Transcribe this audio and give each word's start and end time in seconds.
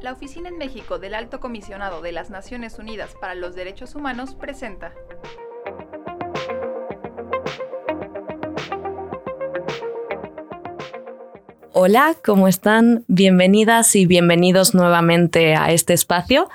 La 0.00 0.12
Oficina 0.12 0.48
en 0.48 0.56
México 0.56 0.98
del 0.98 1.14
Alto 1.14 1.40
Comisionado 1.40 2.00
de 2.00 2.12
las 2.12 2.30
Naciones 2.30 2.78
Unidas 2.78 3.14
para 3.20 3.34
los 3.34 3.54
Derechos 3.54 3.94
Humanos 3.94 4.36
presenta 4.36 4.94
Hola, 11.72 12.14
¿cómo 12.24 12.48
están? 12.48 13.04
Bienvenidas 13.06 13.96
y 13.96 14.06
bienvenidos 14.06 14.74
nuevamente 14.74 15.56
a 15.56 15.72
este 15.72 15.92
espacio. 15.92 16.48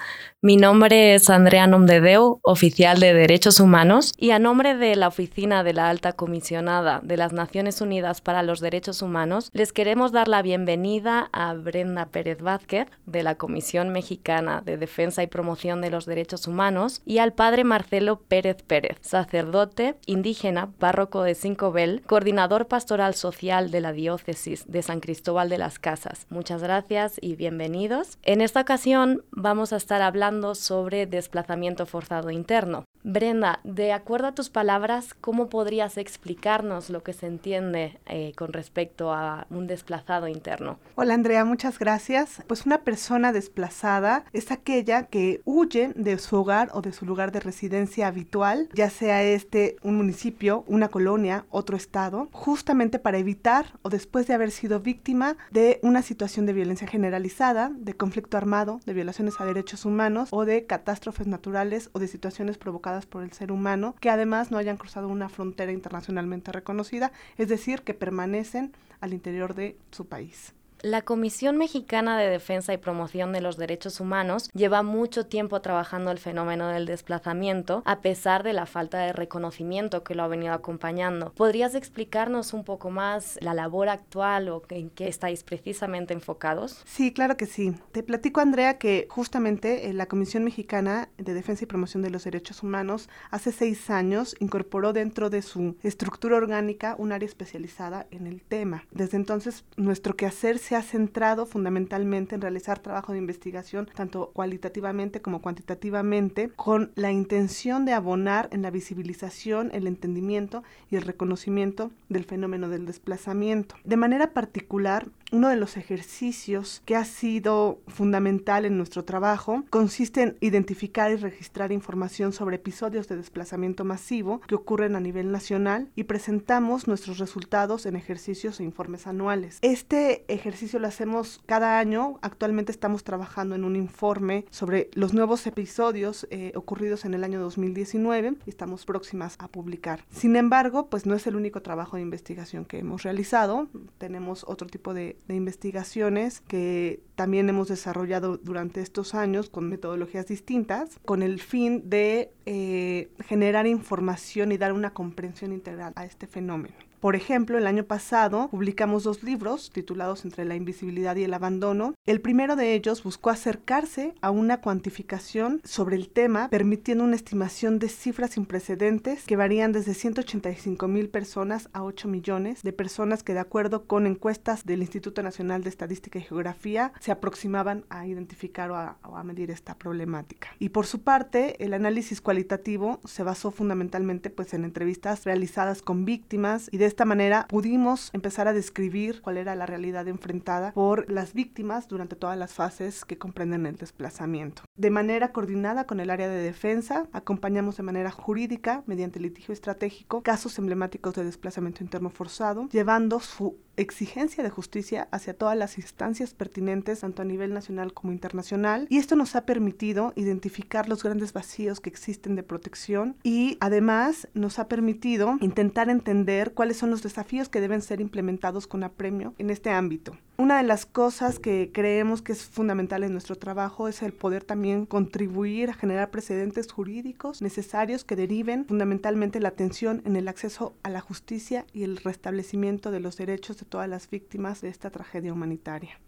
Mi 0.43 0.57
nombre 0.57 1.13
es 1.13 1.29
Andrea 1.29 1.67
Nomdedeu, 1.67 2.39
oficial 2.41 2.99
de 2.99 3.13
Derechos 3.13 3.59
Humanos, 3.59 4.11
y 4.17 4.31
a 4.31 4.39
nombre 4.39 4.75
de 4.75 4.95
la 4.95 5.07
Oficina 5.07 5.63
de 5.63 5.73
la 5.73 5.87
Alta 5.87 6.13
Comisionada 6.13 6.99
de 7.04 7.15
las 7.15 7.32
Naciones 7.32 7.79
Unidas 7.79 8.21
para 8.21 8.41
los 8.41 8.59
Derechos 8.59 9.04
Humanos, 9.04 9.51
les 9.54 9.71
queremos 9.71 10.11
dar 10.11 10.27
la 10.27 10.41
bienvenida 10.41 11.29
a 11.32 11.54
Brenda 11.54 12.07
Pérez 12.07 12.41
Vázquez, 12.41 12.87
de 13.05 13.21
la 13.21 13.35
Comisión 13.35 13.89
Mexicana 13.89 14.63
de 14.65 14.77
Defensa 14.77 15.21
y 15.21 15.27
Promoción 15.27 15.79
de 15.79 15.91
los 15.91 16.07
Derechos 16.07 16.47
Humanos, 16.47 17.04
y 17.05 17.19
al 17.19 17.33
padre 17.33 17.63
Marcelo 17.63 18.19
Pérez 18.27 18.63
Pérez, 18.63 18.97
sacerdote 19.01 19.93
indígena, 20.07 20.71
párroco 20.79 21.21
de 21.21 21.37
Bel, 21.71 22.01
coordinador 22.07 22.68
pastoral 22.68 23.13
social 23.13 23.69
de 23.69 23.82
la 23.82 23.91
diócesis 23.91 24.65
de 24.68 24.82
San 24.82 25.01
Cristóbal 25.01 25.49
de 25.49 25.60
las 25.60 25.77
Casas. 25.77 26.25
Muchas 26.32 26.63
gracias 26.63 27.19
y 27.21 27.35
bienvenidos. 27.35 28.18
En 28.23 28.41
esta 28.41 28.61
ocasión 28.61 29.23
vamos 29.29 29.71
a 29.71 29.77
estar 29.77 30.01
hablando 30.01 30.30
sobre 30.55 31.05
desplazamiento 31.05 31.85
forzado 31.85 32.31
interno. 32.31 32.85
Brenda, 33.03 33.61
de 33.64 33.94
acuerdo 33.94 34.28
a 34.28 34.36
tus 34.36 34.52
palabras, 34.52 35.16
¿cómo 35.16 35.50
podrías 35.50 35.97
explicarnos 35.97 36.91
lo 36.91 37.02
que 37.02 37.13
se 37.13 37.25
entiende 37.25 37.97
eh, 38.05 38.33
con 38.38 38.53
respecto 38.53 39.11
a 39.11 39.47
un 39.49 39.66
desplazado 39.66 40.27
interno? 40.27 40.77
Hola 40.94 41.16
Andrea, 41.16 41.44
muchas 41.44 41.79
gracias. 41.79 42.44
Pues 42.45 42.67
una 42.67 42.81
persona 42.81 43.33
desplazada 43.33 44.25
es 44.33 44.52
aquella 44.52 45.07
que 45.07 45.41
huye 45.45 45.94
de 45.95 46.19
su 46.19 46.35
hogar 46.38 46.69
o 46.73 46.81
de 46.81 46.94
su 46.94 47.07
lugar 47.07 47.31
de 47.31 47.39
residencia 47.39 48.05
habitual, 48.05 48.69
ya 48.73 48.91
sea 48.91 49.23
este 49.23 49.77
un 49.81 49.97
municipio, 49.97 50.63
una 50.67 50.89
colonia, 50.89 51.45
otro 51.49 51.77
estado, 51.77 52.29
justamente 52.31 52.99
para 52.99 53.17
evitar 53.17 53.79
o 53.81 53.89
después 53.89 54.27
de 54.27 54.35
haber 54.35 54.52
sido 54.52 54.79
víctima 54.79 55.38
de 55.49 55.79
una 55.81 56.03
situación 56.03 56.45
de 56.45 56.53
violencia 56.53 56.88
generalizada, 56.88 57.72
de 57.73 57.95
conflicto 57.95 58.38
armado, 58.38 58.79
de 58.85 58.94
violaciones 58.94 59.41
a 59.41 59.45
derechos 59.45 59.85
humanos 59.85 60.29
o 60.31 60.45
de 60.45 60.67
catástrofes 60.67 61.25
naturales 61.25 61.89
o 61.94 61.99
de 61.99 62.07
situaciones 62.07 62.59
provocadas 62.59 62.91
por 63.08 63.23
el 63.23 63.31
ser 63.31 63.52
humano, 63.52 63.95
que 64.00 64.09
además 64.09 64.52
no 64.52 64.58
hayan 64.58 64.78
cruzado 64.78 65.08
una 65.08 65.30
frontera 65.30 65.72
internacionalmente 65.72 66.52
reconocida, 66.52 67.11
es 67.38 67.47
decir, 67.47 67.81
que 67.81 67.94
permanecen 67.94 68.73
al 69.00 69.14
interior 69.14 69.56
de 69.56 69.78
su 69.92 70.06
país. 70.06 70.53
La 70.83 71.03
Comisión 71.03 71.57
Mexicana 71.57 72.17
de 72.17 72.27
Defensa 72.27 72.73
y 72.73 72.77
Promoción 72.77 73.33
de 73.33 73.41
los 73.41 73.55
Derechos 73.55 73.99
Humanos 73.99 74.49
lleva 74.51 74.81
mucho 74.81 75.27
tiempo 75.27 75.61
trabajando 75.61 76.09
el 76.09 76.17
fenómeno 76.17 76.69
del 76.69 76.88
desplazamiento, 76.88 77.83
a 77.85 78.01
pesar 78.01 78.41
de 78.41 78.53
la 78.53 78.65
falta 78.65 78.97
de 78.97 79.13
reconocimiento 79.13 80.03
que 80.03 80.15
lo 80.15 80.23
ha 80.23 80.27
venido 80.27 80.53
acompañando. 80.53 81.33
¿Podrías 81.33 81.75
explicarnos 81.75 82.55
un 82.55 82.63
poco 82.63 82.89
más 82.89 83.38
la 83.41 83.53
labor 83.53 83.89
actual 83.89 84.49
o 84.49 84.63
en 84.69 84.89
qué 84.89 85.07
estáis 85.07 85.43
precisamente 85.43 86.15
enfocados? 86.15 86.81
Sí, 86.85 87.13
claro 87.13 87.38
que 87.38 87.45
sí. 87.45 87.75
Te 87.91 88.01
platico, 88.01 88.41
Andrea, 88.41 88.79
que 88.79 89.05
justamente 89.07 89.88
eh, 89.88 89.93
la 89.93 90.07
Comisión 90.07 90.43
Mexicana 90.43 91.09
de 91.19 91.35
Defensa 91.35 91.63
y 91.63 91.67
Promoción 91.67 92.01
de 92.01 92.09
los 92.09 92.23
Derechos 92.23 92.63
Humanos 92.63 93.07
hace 93.29 93.51
seis 93.51 93.91
años 93.91 94.35
incorporó 94.39 94.93
dentro 94.93 95.29
de 95.29 95.43
su 95.43 95.77
estructura 95.83 96.38
orgánica 96.38 96.95
un 96.97 97.11
área 97.11 97.27
especializada 97.27 98.07
en 98.09 98.25
el 98.25 98.41
tema. 98.41 98.85
Desde 98.89 99.17
entonces, 99.17 99.63
nuestro 99.77 100.16
quehacer 100.16 100.57
se 100.71 100.77
ha 100.77 100.81
centrado 100.83 101.45
fundamentalmente 101.45 102.33
en 102.33 102.39
realizar 102.39 102.79
trabajo 102.79 103.11
de 103.11 103.17
investigación, 103.17 103.89
tanto 103.93 104.31
cualitativamente 104.31 105.21
como 105.21 105.41
cuantitativamente, 105.41 106.49
con 106.55 106.93
la 106.95 107.11
intención 107.11 107.83
de 107.83 107.91
abonar 107.91 108.47
en 108.53 108.61
la 108.61 108.71
visibilización, 108.71 109.71
el 109.73 109.85
entendimiento 109.85 110.63
y 110.89 110.95
el 110.95 111.01
reconocimiento 111.01 111.91
del 112.07 112.23
fenómeno 112.23 112.69
del 112.69 112.85
desplazamiento. 112.85 113.75
De 113.83 113.97
manera 113.97 114.31
particular, 114.31 115.09
uno 115.31 115.50
de 115.50 115.56
los 115.56 115.78
ejercicios 115.78 116.81
que 116.86 116.96
ha 116.96 117.06
sido 117.06 117.80
fundamental 117.88 118.66
en 118.66 118.78
nuestro 118.78 119.06
trabajo 119.06 119.64
consiste 119.69 120.22
en 120.22 120.38
identificar 120.42 121.12
y 121.12 121.16
registrar 121.16 121.72
información 121.72 122.34
sobre 122.34 122.58
episodios 122.58 123.08
de 123.08 123.16
desplazamiento 123.16 123.86
masivo 123.86 124.42
que 124.42 124.56
ocurren 124.56 124.96
a 124.96 125.00
nivel 125.00 125.31
nacional 125.31 125.90
y 125.96 126.03
presentamos 126.03 126.88
nuestros 126.88 127.18
resultados 127.18 127.86
en 127.86 127.96
ejercicios 127.96 128.59
e 128.59 128.64
informes 128.64 129.08
anuales. 129.08 129.58
Este 129.62 130.25
ejercicio 130.28 130.80
lo 130.80 130.88
hacemos 130.88 131.42
cada 131.46 131.80
año. 131.80 132.19
Actualmente 132.22 132.72
estamos 132.72 133.03
trabajando 133.03 133.56
en 133.56 133.63
un 133.63 133.75
informe 133.75 134.46
sobre 134.50 134.90
los 134.94 135.13
nuevos 135.13 135.48
episodios 135.48 136.28
eh, 136.30 136.52
ocurridos 136.56 137.06
en 137.06 137.13
el 137.13 137.24
año 137.24 137.40
2019 137.40 138.34
y 138.46 138.50
estamos 138.50 138.86
próximas 138.86 139.36
a 139.40 139.48
publicar. 139.48 140.03
Sin 140.12 140.36
embargo, 140.36 140.88
pues 140.90 141.06
no 141.06 141.16
es 141.16 141.25
el 141.25 141.36
único 141.36 141.62
trabajo 141.62 141.96
de 141.96 142.02
investigación 142.02 142.66
que 142.66 142.80
hemos 142.80 143.03
realizado. 143.03 143.69
Tenemos 143.98 144.44
otro 144.48 144.68
tipo 144.68 144.94
de 144.94 145.20
de 145.27 145.35
investigaciones 145.35 146.41
que 146.41 147.01
también 147.15 147.49
hemos 147.49 147.67
desarrollado 147.67 148.37
durante 148.37 148.81
estos 148.81 149.15
años 149.15 149.49
con 149.49 149.69
metodologías 149.69 150.27
distintas, 150.27 150.99
con 151.05 151.23
el 151.23 151.39
fin 151.39 151.89
de 151.89 152.31
eh, 152.45 153.11
generar 153.25 153.67
información 153.67 154.51
y 154.51 154.57
dar 154.57 154.73
una 154.73 154.93
comprensión 154.93 155.53
integral 155.53 155.93
a 155.95 156.05
este 156.05 156.27
fenómeno. 156.27 156.91
Por 157.01 157.16
ejemplo, 157.16 157.57
el 157.57 157.66
año 157.66 157.85
pasado 157.85 158.47
publicamos 158.51 159.03
dos 159.03 159.23
libros 159.23 159.72
titulados 159.72 160.23
Entre 160.23 160.45
la 160.45 160.56
invisibilidad 160.56 161.16
y 161.16 161.23
el 161.23 161.34
abandono. 161.34 161.95
El 162.06 162.22
primero 162.22 162.56
de 162.56 162.75
ellos 162.75 163.01
buscó 163.01 163.31
acercarse 163.31 164.13
a 164.22 164.29
una 164.29 164.62
cuantificación 164.62 165.62
sobre 165.63 165.95
el 165.95 166.09
tema, 166.09 166.47
permitiendo 166.50 167.03
una 167.03 167.16
estimación 167.16 167.79
de 167.79 167.89
cifras 167.89 168.31
sin 168.31 168.45
precedentes 168.45 169.23
que 169.23 169.35
varían 169.35 169.72
desde 169.72 169.95
185 169.95 170.88
mil 170.88 171.09
personas 171.09 171.69
a 171.73 171.81
8 171.84 172.07
millones 172.07 172.62
de 172.62 172.72
personas 172.72 173.23
que 173.23 173.33
de 173.33 173.39
acuerdo 173.39 173.85
con 173.85 174.06
encuestas 174.06 174.63
del 174.63 174.81
Instituto 174.81 175.23
Nacional 175.23 175.63
de 175.63 175.69
Estadística 175.69 176.19
y 176.19 176.22
Geografía 176.22 176.94
se 177.00 177.12
aproximaban 177.12 177.83
a 177.89 178.06
identificar 178.06 178.69
o 178.69 178.75
a, 178.75 179.00
o 179.03 179.18
a 179.18 179.23
medir 179.23 179.50
esta 179.50 179.75
problemática. 179.75 180.50
Y 180.59 180.69
por 180.69 180.85
su 180.85 181.01
parte, 181.01 181.56
el 181.66 181.73
análisis 181.73 182.22
cualitativo 182.22 183.00
se 183.06 183.23
basó 183.23 183.50
fundamentalmente 183.50 184.29
pues, 184.29 184.53
en 184.53 184.66
entrevistas 184.66 185.23
realizadas 185.23 185.81
con 185.81 186.06
víctimas 186.06 186.69
y 186.72 186.78
de 186.78 186.91
esta 186.91 187.06
manera 187.06 187.47
pudimos 187.47 188.09
empezar 188.13 188.47
a 188.50 188.53
describir 188.53 189.22
cuál 189.22 189.38
era 189.38 189.56
la 189.56 189.66
realidad 189.66 190.07
enfrentada 190.09 190.74
por 190.74 191.09
las 191.09 191.34
víctimas 191.34 191.88
durante 191.88 192.18
todas 192.18 192.38
las 192.38 192.53
fases 192.53 193.06
que 193.06 193.18
comprenden 193.18 193.66
el 193.66 193.78
desplazamiento. 193.78 194.63
De 194.75 194.90
manera 194.90 195.31
coordinada 195.31 195.85
con 195.85 196.01
el 196.01 196.09
área 196.09 196.28
de 196.28 196.44
defensa, 196.44 197.07
acompañamos 197.13 197.78
de 197.78 197.84
manera 197.84 198.12
jurídica, 198.12 198.84
mediante 198.88 199.22
litigio 199.22 199.53
estratégico, 199.53 200.22
casos 200.22 200.57
emblemáticos 200.59 201.16
de 201.16 201.24
desplazamiento 201.24 201.81
interno 201.84 202.09
forzado, 202.09 202.68
llevando 202.69 203.22
su 203.22 203.57
exigencia 203.78 204.44
de 204.44 204.50
justicia 204.50 205.07
hacia 205.12 205.34
todas 205.34 205.57
las 205.57 205.78
instancias 205.78 206.34
pertinentes, 206.34 207.00
tanto 207.00 207.22
a 207.22 207.25
nivel 207.25 207.53
nacional 207.53 207.94
como 207.94 208.12
internacional. 208.12 208.85
Y 208.90 208.97
esto 208.97 209.16
nos 209.16 209.35
ha 209.35 209.46
permitido 209.46 210.13
identificar 210.16 210.90
los 210.90 211.03
grandes 211.03 211.34
vacíos 211.34 211.80
que 211.80 211.90
existen 211.90 212.35
de 212.35 212.44
protección 212.44 213.16
y 213.24 213.57
además 213.59 214.28
nos 214.34 214.59
ha 214.59 214.68
permitido 214.68 215.38
intentar 215.40 215.90
entender 215.90 216.53
cuáles 216.53 216.78
son 216.81 216.90
los 216.90 217.03
desafíos 217.03 217.47
que 217.47 217.62
deben 217.62 217.84
ser 217.84 218.02
implementados 218.02 218.66
con 218.66 218.84
apremio 218.84 219.36
en 219.38 219.52
este 219.52 219.69
ámbito. 219.69 220.18
Una 220.38 220.58
de 220.58 220.64
las 220.64 220.88
cosas 220.88 221.38
que 221.38 221.69
creemos 221.72 222.24
que 222.24 222.31
es 222.31 222.44
fundamental 222.44 223.03
en 223.03 223.12
nuestro 223.12 223.36
trabajo 223.36 223.88
es 223.88 224.02
el 224.02 224.14
poder 224.14 224.44
también 224.44 224.88
contribuir 224.88 225.69
a 225.69 225.75
generar 225.75 226.09
precedentes 226.09 226.72
jurídicos 226.72 227.44
necesarios 227.44 228.03
que 228.03 228.16
deriven 228.16 228.66
fundamentalmente 228.66 229.39
la 229.39 229.50
atención 229.50 230.01
en 230.06 230.16
el 230.16 230.28
acceso 230.28 230.74
a 230.81 230.89
la 230.89 231.01
justicia 231.01 231.68
y 231.72 231.83
el 231.83 231.98
restablecimiento 231.98 232.89
de 232.89 233.00
los 233.00 233.16
derechos 233.16 233.60
de 233.60 233.68
todas 233.68 233.88
las 233.88 234.10
víctimas 234.10 234.62
de 234.62 234.69
esta 234.69 234.89
tragedia 234.89 235.34
humanitaria. 235.34 236.00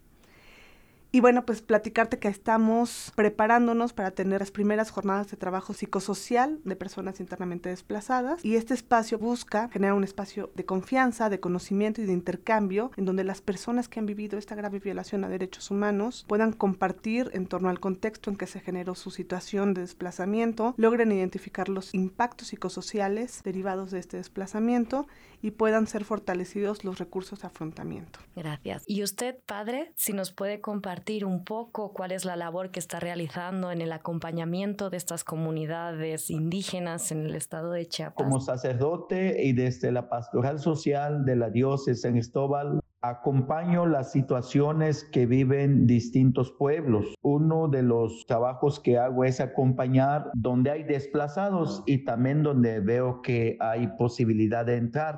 Y 1.15 1.19
bueno, 1.19 1.45
pues 1.45 1.62
platicarte 1.62 2.18
que 2.18 2.27
estamos 2.27 3.12
preparándonos 3.15 3.94
para 3.94 4.10
tener 4.10 4.39
las 4.39 4.50
primeras 4.50 4.89
jornadas 4.89 5.30
de 5.30 5.38
trabajo 5.38 5.75
psicosocial 5.75 6.60
de 6.63 6.75
personas 6.75 7.19
internamente 7.19 7.69
desplazadas. 7.69 8.44
Y 8.44 8.56
este 8.56 8.74
espacio 8.74 9.19
busca 9.19 9.69
generar 9.69 9.94
un 9.94 10.04
espacio 10.04 10.50
de 10.56 10.65
confianza, 10.65 11.30
de 11.30 11.39
conocimiento 11.39 12.01
y 12.01 12.07
de 12.07 12.13
intercambio 12.13 12.89
en 12.98 13.06
donde 13.06 13.24
las 13.24 13.42
personas 13.42 13.88
que 13.89 14.00
han 14.00 14.07
vivido 14.07 14.39
esta 14.39 14.56
grave 14.56 14.80
violación 14.80 15.24
a 15.24 15.30
derechos 15.30 15.69
humanos 15.69 16.25
puedan 16.27 16.51
compartir 16.51 17.30
en 17.33 17.45
torno 17.45 17.69
al 17.69 17.80
contexto 17.80 18.31
en 18.31 18.36
que 18.36 18.48
se 18.48 18.59
generó 18.59 18.95
su 18.95 19.12
situación 19.12 19.75
de 19.75 19.81
desplazamiento, 19.81 20.74
logren 20.77 21.12
identificar 21.12 21.69
los 21.69 21.94
impactos 21.94 22.48
psicosociales 22.48 23.44
derivados 23.44 23.92
de 23.92 24.00
este 24.00 24.18
desplazamiento 24.18 25.06
y 25.44 25.51
puedan 25.51 25.86
ser 25.86 26.06
fortalecidos 26.06 26.83
los 26.83 26.98
recursos 26.98 27.42
de 27.42 27.48
afrontamiento. 27.48 28.19
Gracias. 28.36 28.83
Y 28.88 29.04
usted, 29.04 29.38
padre, 29.45 29.92
si 29.95 30.13
nos 30.13 30.31
puede 30.31 30.59
compartir 30.59 31.03
un 31.26 31.44
poco 31.44 31.92
cuál 31.92 32.12
es 32.14 32.24
la 32.24 32.36
labor 32.36 32.72
que 32.72 32.80
está 32.80 33.00
realizando 33.00 33.72
en 33.72 33.82
el 33.82 33.92
acompañamiento 33.92 34.90
de 34.90 34.98
estas 34.98 35.24
comunidades 35.24 36.30
indígenas 36.30 37.12
en 37.12 37.26
el 37.26 37.36
estado 37.36 37.72
de 37.72 37.86
Chiapas? 37.86 38.24
Como 38.24 38.40
sacerdote 38.40 39.44
y 39.44 39.52
desde 39.52 39.92
la 39.92 40.08
pastoral 40.08 40.60
social 40.60 41.26
de 41.26 41.36
la 41.36 41.50
diócesis 41.50 42.06
en 42.06 42.14
Cristóbal, 42.14 42.80
acompaño 43.02 43.86
las 43.86 44.14
situaciones 44.14 45.04
que 45.04 45.26
viven 45.26 45.86
distintos 45.88 46.52
pueblos. 46.52 47.14
Uno 47.22 47.68
de 47.68 47.84
los 47.84 48.26
trabajos 48.26 48.80
que 48.80 48.98
hago 48.98 49.26
es 49.26 49.42
acompañar 49.42 50.32
donde 50.34 50.72
hay 50.72 50.84
desplazados 50.84 51.84
y 51.86 52.06
también 52.06 52.44
donde 52.44 52.80
veo 52.80 53.22
que 53.22 53.58
hay 53.60 53.88
posibilidad 53.98 54.66
de 54.66 54.78
entrar. 54.78 55.18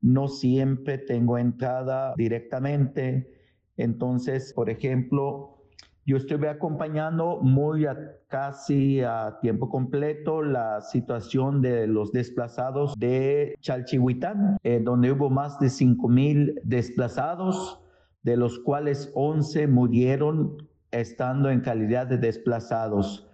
No 0.00 0.28
siempre 0.28 0.96
tengo 0.96 1.38
entrada 1.38 2.14
directamente. 2.16 3.37
Entonces, 3.78 4.52
por 4.52 4.68
ejemplo, 4.68 5.58
yo 6.04 6.16
estuve 6.16 6.48
acompañando 6.48 7.38
muy 7.42 7.86
casi 8.28 9.02
a 9.02 9.38
tiempo 9.40 9.68
completo 9.68 10.42
la 10.42 10.80
situación 10.80 11.60
de 11.60 11.86
los 11.86 12.12
desplazados 12.12 12.94
de 12.98 13.54
Chalchihuitán, 13.60 14.56
eh, 14.62 14.80
donde 14.82 15.12
hubo 15.12 15.30
más 15.30 15.60
de 15.60 15.68
5 15.68 16.08
mil 16.08 16.60
desplazados, 16.64 17.80
de 18.22 18.36
los 18.36 18.58
cuales 18.58 19.12
11 19.14 19.68
murieron 19.68 20.56
estando 20.90 21.50
en 21.50 21.60
calidad 21.60 22.06
de 22.06 22.16
desplazados. 22.16 23.30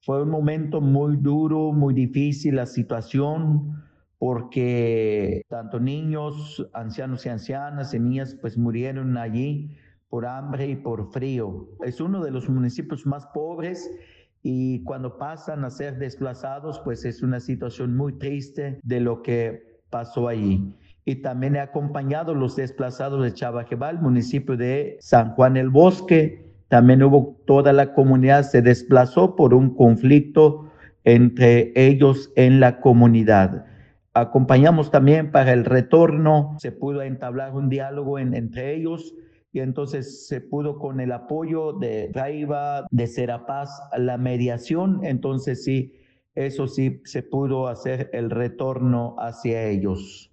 Fue 0.00 0.22
un 0.22 0.30
momento 0.30 0.80
muy 0.80 1.16
duro, 1.16 1.72
muy 1.72 1.92
difícil 1.92 2.54
la 2.54 2.66
situación, 2.66 3.82
porque 4.18 5.42
tanto 5.48 5.80
niños, 5.80 6.68
ancianos 6.72 7.26
y 7.26 7.30
ancianas 7.30 7.92
y 7.92 7.98
niñas 7.98 8.36
pues 8.40 8.56
murieron 8.56 9.18
allí 9.18 9.76
por 10.12 10.26
hambre 10.26 10.66
y 10.66 10.76
por 10.76 11.10
frío. 11.10 11.70
Es 11.86 11.98
uno 11.98 12.22
de 12.22 12.30
los 12.30 12.46
municipios 12.46 13.06
más 13.06 13.26
pobres 13.28 13.90
y 14.42 14.84
cuando 14.84 15.16
pasan 15.16 15.64
a 15.64 15.70
ser 15.70 15.96
desplazados, 15.96 16.80
pues 16.80 17.06
es 17.06 17.22
una 17.22 17.40
situación 17.40 17.96
muy 17.96 18.18
triste 18.18 18.78
de 18.82 19.00
lo 19.00 19.22
que 19.22 19.80
pasó 19.88 20.28
allí. 20.28 20.76
Y 21.06 21.22
también 21.22 21.56
he 21.56 21.60
acompañado 21.60 22.34
los 22.34 22.56
desplazados 22.56 23.22
de 23.22 23.32
Chabajebal, 23.32 24.02
municipio 24.02 24.54
de 24.54 24.98
San 25.00 25.30
Juan 25.30 25.56
el 25.56 25.70
Bosque. 25.70 26.44
También 26.68 27.02
hubo 27.02 27.40
toda 27.46 27.72
la 27.72 27.94
comunidad 27.94 28.42
se 28.42 28.60
desplazó 28.60 29.34
por 29.34 29.54
un 29.54 29.74
conflicto 29.74 30.70
entre 31.04 31.72
ellos 31.74 32.30
en 32.36 32.60
la 32.60 32.82
comunidad. 32.82 33.64
Acompañamos 34.12 34.90
también 34.90 35.32
para 35.32 35.54
el 35.54 35.64
retorno, 35.64 36.54
se 36.58 36.70
pudo 36.70 37.00
entablar 37.00 37.54
un 37.54 37.70
diálogo 37.70 38.18
entre 38.18 38.74
ellos 38.74 39.14
y 39.52 39.60
entonces 39.60 40.26
se 40.26 40.40
pudo 40.40 40.78
con 40.78 41.00
el 41.00 41.12
apoyo 41.12 41.72
de 41.74 42.10
Raiva, 42.12 42.86
de 42.90 43.06
Serapaz, 43.06 43.70
la 43.96 44.16
mediación, 44.16 45.04
entonces 45.04 45.62
sí, 45.64 45.92
eso 46.34 46.66
sí 46.66 47.02
se 47.04 47.22
pudo 47.22 47.68
hacer 47.68 48.08
el 48.14 48.30
retorno 48.30 49.14
hacia 49.18 49.68
ellos. 49.68 50.31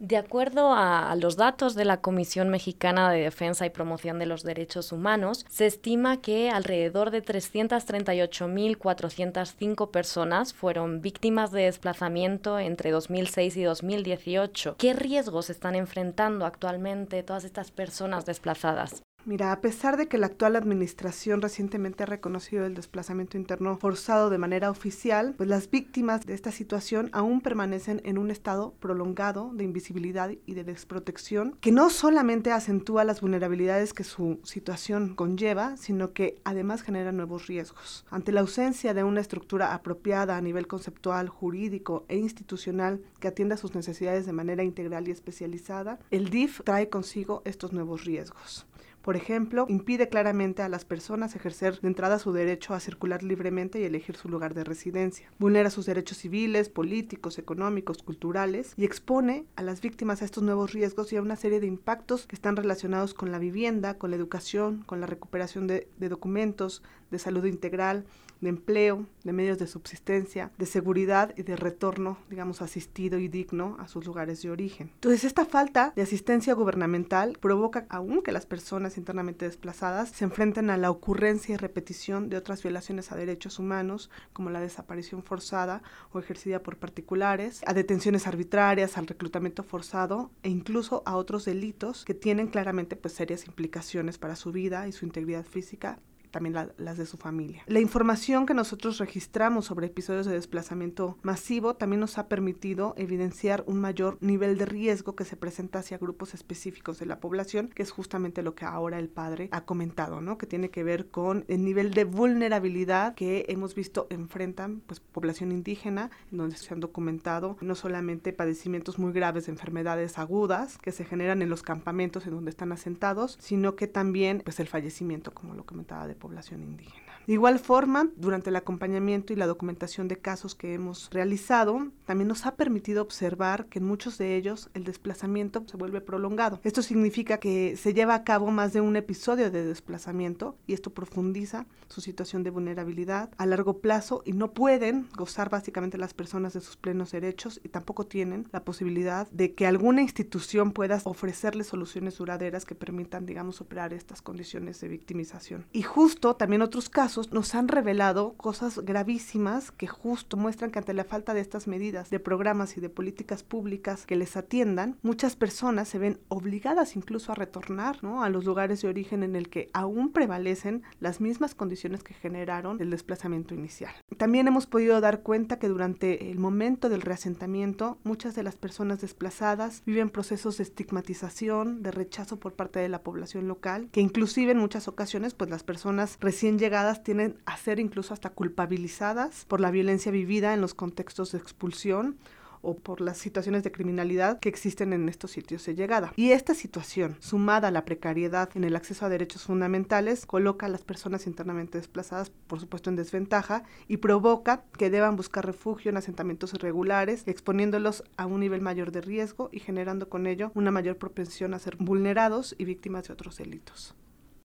De 0.00 0.16
acuerdo 0.16 0.72
a, 0.72 1.14
los 1.14 1.36
datos 1.36 1.76
de 1.76 1.84
la 1.84 2.00
Comisión 2.00 2.48
Mexicana 2.48 3.12
de 3.12 3.20
Defensa 3.20 3.64
y 3.64 3.70
Promoción 3.70 4.18
de 4.18 4.26
los 4.26 4.42
Derechos 4.42 4.90
Humanos, 4.90 5.46
se 5.48 5.66
estima 5.66 6.20
que 6.20 6.50
alrededor 6.50 7.12
de 7.12 7.24
338.405 7.24 9.92
personas 9.92 10.52
fueron 10.52 11.00
víctimas 11.00 11.52
de 11.52 11.62
desplazamiento 11.62 12.58
entre 12.58 12.90
2006 12.90 13.56
y 13.56 13.62
2018. 13.62 14.74
¿Qué 14.78 14.94
riesgos 14.94 15.48
están 15.48 15.76
enfrentando 15.76 16.44
actualmente 16.44 17.22
todas 17.22 17.44
estas 17.44 17.70
personas 17.70 18.26
desplazadas? 18.26 19.04
Mira, 19.26 19.52
a 19.52 19.62
pesar 19.62 19.96
de 19.96 20.06
que 20.06 20.18
la 20.18 20.26
actual 20.26 20.54
administración 20.54 21.40
recientemente 21.40 22.02
ha 22.02 22.06
reconocido 22.06 22.66
el 22.66 22.74
desplazamiento 22.74 23.38
interno 23.38 23.78
forzado 23.78 24.28
de 24.28 24.36
manera 24.36 24.70
oficial, 24.70 25.32
pues 25.38 25.48
las 25.48 25.70
víctimas 25.70 26.26
de 26.26 26.34
esta 26.34 26.52
situación 26.52 27.08
aún 27.12 27.40
permanecen 27.40 28.02
en 28.04 28.18
un 28.18 28.30
estado 28.30 28.74
prolongado 28.80 29.50
de 29.54 29.64
invisibilidad 29.64 30.30
y 30.44 30.52
de 30.52 30.64
desprotección, 30.64 31.56
que 31.62 31.72
no 31.72 31.88
solamente 31.88 32.52
acentúa 32.52 33.04
las 33.04 33.22
vulnerabilidades 33.22 33.94
que 33.94 34.04
su 34.04 34.40
situación 34.42 35.14
conlleva, 35.14 35.78
sino 35.78 36.12
que 36.12 36.38
además 36.44 36.82
genera 36.82 37.10
nuevos 37.10 37.46
riesgos. 37.46 38.04
Ante 38.10 38.30
la 38.30 38.42
ausencia 38.42 38.92
de 38.92 39.04
una 39.04 39.22
estructura 39.22 39.72
apropiada 39.72 40.36
a 40.36 40.42
nivel 40.42 40.66
conceptual, 40.66 41.30
jurídico 41.30 42.04
e 42.08 42.18
institucional 42.18 43.00
que 43.20 43.28
atienda 43.28 43.56
sus 43.56 43.74
necesidades 43.74 44.26
de 44.26 44.32
manera 44.34 44.64
integral 44.64 45.08
y 45.08 45.12
especializada, 45.12 45.98
el 46.10 46.28
DIF 46.28 46.60
trae 46.62 46.90
consigo 46.90 47.40
estos 47.46 47.72
nuevos 47.72 48.04
riesgos. 48.04 48.66
Por 49.04 49.16
ejemplo, 49.16 49.66
impide 49.68 50.08
claramente 50.08 50.62
a 50.62 50.68
las 50.70 50.86
personas 50.86 51.36
ejercer 51.36 51.78
de 51.82 51.88
entrada 51.88 52.18
su 52.18 52.32
derecho 52.32 52.72
a 52.72 52.80
circular 52.80 53.22
libremente 53.22 53.78
y 53.78 53.84
elegir 53.84 54.16
su 54.16 54.30
lugar 54.30 54.54
de 54.54 54.64
residencia. 54.64 55.30
Vulnera 55.38 55.68
sus 55.68 55.84
derechos 55.84 56.16
civiles, 56.16 56.70
políticos, 56.70 57.38
económicos, 57.38 58.02
culturales 58.02 58.72
y 58.78 58.86
expone 58.86 59.44
a 59.56 59.62
las 59.62 59.82
víctimas 59.82 60.22
a 60.22 60.24
estos 60.24 60.42
nuevos 60.42 60.72
riesgos 60.72 61.12
y 61.12 61.16
a 61.16 61.22
una 61.22 61.36
serie 61.36 61.60
de 61.60 61.66
impactos 61.66 62.26
que 62.26 62.34
están 62.34 62.56
relacionados 62.56 63.12
con 63.12 63.30
la 63.30 63.38
vivienda, 63.38 63.98
con 63.98 64.08
la 64.08 64.16
educación, 64.16 64.84
con 64.86 65.02
la 65.02 65.06
recuperación 65.06 65.66
de, 65.66 65.86
documentos, 65.98 66.82
de 67.14 67.20
salud 67.20 67.44
integral, 67.44 68.04
de 68.40 68.48
empleo, 68.48 69.06
de 69.22 69.32
medios 69.32 69.58
de 69.58 69.68
subsistencia, 69.68 70.50
de 70.58 70.66
seguridad 70.66 71.32
y 71.36 71.44
de 71.44 71.54
retorno, 71.54 72.18
digamos, 72.28 72.60
asistido 72.60 73.20
y 73.20 73.28
digno 73.28 73.76
a 73.78 73.86
sus 73.86 74.04
lugares 74.04 74.42
de 74.42 74.50
origen. 74.50 74.90
Entonces, 74.94 75.22
esta 75.22 75.44
falta 75.44 75.92
de 75.94 76.02
asistencia 76.02 76.54
gubernamental 76.54 77.38
provoca 77.40 77.86
aún 77.88 78.20
que 78.20 78.32
las 78.32 78.46
personas 78.46 78.98
internamente 78.98 79.44
desplazadas 79.44 80.10
se 80.10 80.24
enfrenten 80.24 80.70
a 80.70 80.76
la 80.76 80.90
ocurrencia 80.90 81.54
y 81.54 81.56
repetición 81.56 82.28
de 82.28 82.36
otras 82.36 82.62
violaciones 82.62 83.12
a 83.12 83.16
derechos 83.16 83.60
humanos, 83.60 84.10
como 84.32 84.50
la 84.50 84.60
desaparición 84.60 85.22
forzada 85.22 85.82
o 86.12 86.18
ejercida 86.18 86.62
por 86.64 86.78
particulares, 86.78 87.62
a 87.66 87.74
detenciones 87.74 88.26
arbitrarias, 88.26 88.98
al 88.98 89.06
reclutamiento 89.06 89.62
forzado 89.62 90.32
e 90.42 90.48
incluso 90.48 91.04
a 91.06 91.16
otros 91.16 91.44
delitos 91.44 92.04
que 92.04 92.14
tienen 92.14 92.48
claramente 92.48 92.96
pues 92.96 93.14
serias 93.14 93.46
implicaciones 93.46 94.18
para 94.18 94.34
su 94.34 94.50
vida 94.50 94.88
y 94.88 94.92
su 94.92 95.04
integridad 95.04 95.44
física 95.44 96.00
también 96.34 96.56
las 96.76 96.98
de 96.98 97.06
su 97.06 97.16
familia. 97.16 97.62
La 97.68 97.78
información 97.78 98.44
que 98.44 98.54
nosotros 98.54 98.98
registramos 98.98 99.66
sobre 99.66 99.86
episodios 99.86 100.26
de 100.26 100.32
desplazamiento 100.32 101.16
masivo 101.22 101.74
también 101.76 102.00
nos 102.00 102.18
ha 102.18 102.26
permitido 102.26 102.92
evidenciar 102.96 103.62
un 103.68 103.80
mayor 103.80 104.18
nivel 104.20 104.58
de 104.58 104.66
riesgo 104.66 105.14
que 105.14 105.24
se 105.24 105.36
presenta 105.36 105.78
hacia 105.78 105.96
grupos 105.96 106.34
específicos 106.34 106.98
de 106.98 107.06
la 107.06 107.20
población, 107.20 107.70
que 107.72 107.84
es 107.84 107.92
justamente 107.92 108.42
lo 108.42 108.56
que 108.56 108.64
ahora 108.64 108.98
el 108.98 109.08
padre 109.08 109.48
ha 109.52 109.64
comentado, 109.64 110.20
¿no? 110.20 110.36
Que 110.36 110.48
tiene 110.48 110.70
que 110.70 110.82
ver 110.82 111.06
con 111.06 111.44
el 111.46 111.64
nivel 111.64 111.94
de 111.94 112.02
vulnerabilidad 112.02 113.14
que 113.14 113.44
hemos 113.48 113.76
visto 113.76 114.08
enfrentan 114.10 114.80
pues 114.80 114.98
población 114.98 115.52
indígena, 115.52 116.10
en 116.32 116.38
donde 116.38 116.56
se 116.56 116.74
han 116.74 116.80
documentado 116.80 117.58
no 117.60 117.76
solamente 117.76 118.32
padecimientos 118.32 118.98
muy 118.98 119.12
graves 119.12 119.46
de 119.46 119.52
enfermedades 119.52 120.18
agudas 120.18 120.78
que 120.78 120.90
se 120.90 121.04
generan 121.04 121.42
en 121.42 121.48
los 121.48 121.62
campamentos 121.62 122.26
en 122.26 122.34
donde 122.34 122.50
están 122.50 122.72
asentados, 122.72 123.38
sino 123.40 123.76
que 123.76 123.86
también 123.86 124.42
pues 124.44 124.58
el 124.58 124.66
fallecimiento, 124.66 125.32
como 125.32 125.54
lo 125.54 125.64
comentaba 125.64 126.08
de 126.08 126.16
población 126.24 126.62
indígena. 126.62 127.13
De 127.26 127.32
igual 127.32 127.58
forma, 127.58 128.10
durante 128.16 128.50
el 128.50 128.56
acompañamiento 128.56 129.32
y 129.32 129.36
la 129.36 129.46
documentación 129.46 130.08
de 130.08 130.18
casos 130.18 130.54
que 130.54 130.74
hemos 130.74 131.08
realizado, 131.10 131.88
también 132.04 132.28
nos 132.28 132.44
ha 132.44 132.54
permitido 132.56 133.00
observar 133.00 133.66
que 133.66 133.78
en 133.78 133.86
muchos 133.86 134.18
de 134.18 134.36
ellos 134.36 134.68
el 134.74 134.84
desplazamiento 134.84 135.64
se 135.66 135.78
vuelve 135.78 136.02
prolongado. 136.02 136.60
Esto 136.64 136.82
significa 136.82 137.38
que 137.38 137.76
se 137.78 137.94
lleva 137.94 138.14
a 138.14 138.24
cabo 138.24 138.50
más 138.50 138.74
de 138.74 138.82
un 138.82 138.96
episodio 138.96 139.50
de 139.50 139.64
desplazamiento 139.64 140.56
y 140.66 140.74
esto 140.74 140.90
profundiza 140.90 141.66
su 141.88 142.02
situación 142.02 142.42
de 142.42 142.50
vulnerabilidad 142.50 143.30
a 143.38 143.46
largo 143.46 143.78
plazo 143.78 144.22
y 144.26 144.32
no 144.32 144.52
pueden 144.52 145.06
gozar 145.16 145.48
básicamente 145.48 145.96
las 145.96 146.12
personas 146.12 146.52
de 146.52 146.60
sus 146.60 146.76
plenos 146.76 147.12
derechos 147.12 147.60
y 147.64 147.68
tampoco 147.68 148.06
tienen 148.06 148.48
la 148.52 148.64
posibilidad 148.64 149.30
de 149.30 149.54
que 149.54 149.66
alguna 149.66 150.02
institución 150.02 150.72
pueda 150.72 151.00
ofrecerles 151.04 151.68
soluciones 151.68 152.18
duraderas 152.18 152.64
que 152.64 152.74
permitan, 152.74 153.24
digamos, 153.24 153.60
operar 153.60 153.94
estas 153.94 154.20
condiciones 154.20 154.80
de 154.80 154.88
victimización. 154.88 155.64
Y 155.72 155.82
justo 155.82 156.36
también 156.36 156.62
otros 156.62 156.88
casos 156.88 157.13
nos 157.32 157.54
han 157.54 157.68
revelado 157.68 158.34
cosas 158.36 158.78
gravísimas 158.78 159.70
que 159.70 159.86
justo 159.86 160.36
muestran 160.36 160.70
que 160.70 160.78
ante 160.78 160.94
la 160.94 161.04
falta 161.04 161.34
de 161.34 161.40
estas 161.40 161.66
medidas, 161.66 162.10
de 162.10 162.20
programas 162.20 162.76
y 162.76 162.80
de 162.80 162.88
políticas 162.88 163.42
públicas 163.42 164.06
que 164.06 164.16
les 164.16 164.36
atiendan, 164.36 164.96
muchas 165.02 165.36
personas 165.36 165.88
se 165.88 165.98
ven 165.98 166.18
obligadas 166.28 166.96
incluso 166.96 167.32
a 167.32 167.34
retornar 167.34 167.84
a 167.84 168.28
los 168.28 168.44
lugares 168.44 168.82
de 168.82 168.88
origen 168.88 169.22
en 169.22 169.36
el 169.36 169.48
que 169.48 169.70
aún 169.72 170.10
prevalecen 170.10 170.82
las 171.00 171.20
mismas 171.20 171.54
condiciones 171.54 172.02
que 172.02 172.14
generaron 172.14 172.80
el 172.80 172.90
desplazamiento 172.90 173.54
inicial. 173.54 173.92
También 174.16 174.48
hemos 174.48 174.66
podido 174.66 175.00
dar 175.00 175.22
cuenta 175.22 175.58
que 175.58 175.68
durante 175.68 176.30
el 176.30 176.38
momento 176.38 176.88
del 176.88 177.02
reasentamiento, 177.02 177.98
muchas 178.02 178.34
de 178.34 178.42
las 178.42 178.56
personas 178.56 179.00
desplazadas 179.00 179.82
viven 179.86 180.10
procesos 180.10 180.56
de 180.56 180.64
estigmatización, 180.64 181.82
de 181.82 181.92
rechazo 181.92 182.38
por 182.38 182.54
parte 182.54 182.80
de 182.80 182.88
la 182.88 183.02
población 183.02 183.48
local, 183.48 183.88
que 183.92 184.00
inclusive 184.00 184.52
en 184.52 184.58
muchas 184.58 184.88
ocasiones 184.88 185.34
pues 185.34 185.50
las 185.50 185.62
personas 185.62 186.16
recién 186.20 186.58
llegadas 186.58 187.03
tienen 187.04 187.38
a 187.46 187.56
ser 187.56 187.78
incluso 187.78 188.12
hasta 188.12 188.30
culpabilizadas 188.30 189.44
por 189.44 189.60
la 189.60 189.70
violencia 189.70 190.10
vivida 190.10 190.52
en 190.54 190.60
los 190.60 190.74
contextos 190.74 191.30
de 191.30 191.38
expulsión 191.38 192.18
o 192.64 192.78
por 192.78 193.00
las 193.00 193.18
situaciones 193.18 193.62
de 193.62 193.70
criminalidad 193.70 194.40
que 194.40 194.48
existen 194.48 194.92
en 194.92 195.08
estos 195.08 195.32
sitios 195.32 195.64
de 195.66 195.74
llegada. 195.74 196.12
Y 196.16 196.32
esta 196.32 196.54
situación, 196.54 197.16
sumada 197.20 197.68
a 197.68 197.70
la 197.70 197.84
precariedad 197.84 198.48
en 198.54 198.64
el 198.64 198.74
acceso 198.74 199.04
a 199.04 199.10
derechos 199.10 199.44
fundamentales, 199.44 200.26
coloca 200.26 200.66
a 200.66 200.70
las 200.70 200.82
personas 200.82 201.26
internamente 201.26 201.78
desplazadas, 201.78 202.30
por 202.30 202.60
supuesto, 202.60 202.90
en 202.90 202.96
desventaja 202.96 203.64
y 203.86 203.98
provoca 203.98 204.64
que 204.78 204.90
deban 204.90 205.16
buscar 205.16 205.44
refugio 205.44 205.90
en 205.90 205.98
asentamientos 205.98 206.54
irregulares, 206.54 207.24
exponiéndolos 207.26 208.02
a 208.16 208.26
un 208.26 208.40
nivel 208.40 208.62
mayor 208.62 208.90
de 208.90 209.02
riesgo 209.02 209.50
y 209.52 209.60
generando 209.60 210.08
con 210.08 210.26
ello 210.26 210.50
una 210.54 210.70
mayor 210.70 210.96
propensión 210.96 211.52
a 211.54 211.58
ser 211.58 211.76
vulnerados 211.76 212.54
y 212.58 212.64
víctimas 212.64 213.06
de 213.06 213.12
otros 213.12 213.36
delitos. 213.36 213.94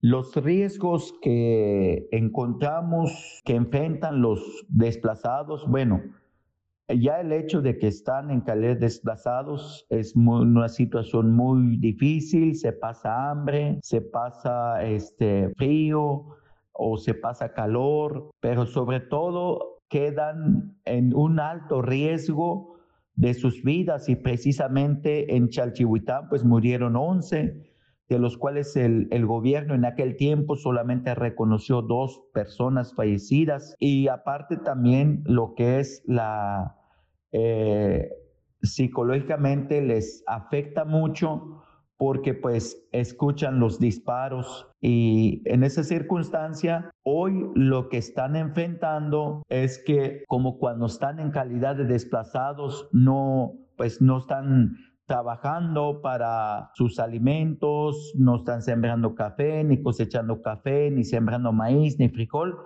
Los 0.02 0.34
riesgos 0.34 1.14
que 1.20 2.08
encontramos 2.10 3.42
que 3.44 3.54
enfrentan 3.54 4.22
los 4.22 4.64
desplazados, 4.70 5.68
bueno, 5.68 6.00
ya 6.88 7.20
el 7.20 7.32
hecho 7.32 7.60
de 7.60 7.76
que 7.76 7.88
están 7.88 8.30
en 8.30 8.40
calidad 8.40 8.78
desplazados 8.78 9.86
es 9.90 10.16
una 10.16 10.70
situación 10.70 11.36
muy 11.36 11.76
difícil, 11.76 12.56
se 12.56 12.72
pasa 12.72 13.30
hambre, 13.30 13.78
se 13.82 14.00
pasa 14.00 14.82
este 14.82 15.52
frío 15.58 16.28
o 16.72 16.96
se 16.96 17.12
pasa 17.12 17.52
calor, 17.52 18.30
pero 18.40 18.64
sobre 18.64 19.00
todo 19.00 19.80
quedan 19.90 20.78
en 20.86 21.14
un 21.14 21.40
alto 21.40 21.82
riesgo 21.82 22.78
de 23.16 23.34
sus 23.34 23.62
vidas 23.62 24.08
y 24.08 24.16
precisamente 24.16 25.36
en 25.36 25.50
Chalchihuitán 25.50 26.30
pues 26.30 26.42
murieron 26.42 26.96
11 26.96 27.69
de 28.10 28.18
los 28.18 28.36
cuales 28.36 28.76
el, 28.76 29.08
gobierno 29.24 29.74
en 29.74 29.84
aquel 29.84 30.16
tiempo 30.16 30.56
solamente 30.56 31.14
reconoció 31.14 31.80
dos 31.80 32.20
personas 32.34 32.92
fallecidas 32.92 33.76
y 33.78 34.08
aparte 34.08 34.56
también 34.56 35.22
lo 35.26 35.54
que 35.54 35.78
es 35.78 36.02
la 36.06 36.76
eh, 37.30 38.10
psicológicamente 38.62 39.80
les 39.80 40.24
afecta 40.26 40.84
mucho 40.84 41.62
porque 41.96 42.34
pues 42.34 42.84
escuchan 42.90 43.60
los 43.60 43.78
disparos 43.78 44.66
y 44.80 45.42
en 45.44 45.62
esa 45.62 45.84
circunstancia 45.84 46.90
hoy 47.04 47.46
lo 47.54 47.88
que 47.88 47.98
están 47.98 48.34
enfrentando 48.34 49.44
es 49.48 49.78
que 49.78 50.24
como 50.26 50.58
cuando 50.58 50.86
están 50.86 51.20
en 51.20 51.30
calidad 51.30 51.76
de 51.76 51.84
desplazados 51.84 52.88
no 52.90 53.52
pues 53.76 54.02
no 54.02 54.18
están 54.18 54.76
trabajando 55.10 56.02
para 56.02 56.70
sus 56.74 57.00
alimentos, 57.00 58.12
no 58.16 58.36
están 58.36 58.62
sembrando 58.62 59.16
café, 59.16 59.64
ni 59.64 59.82
cosechando 59.82 60.40
café, 60.40 60.88
ni 60.92 61.02
sembrando 61.02 61.52
maíz, 61.52 61.98
ni 61.98 62.08
frijol. 62.10 62.56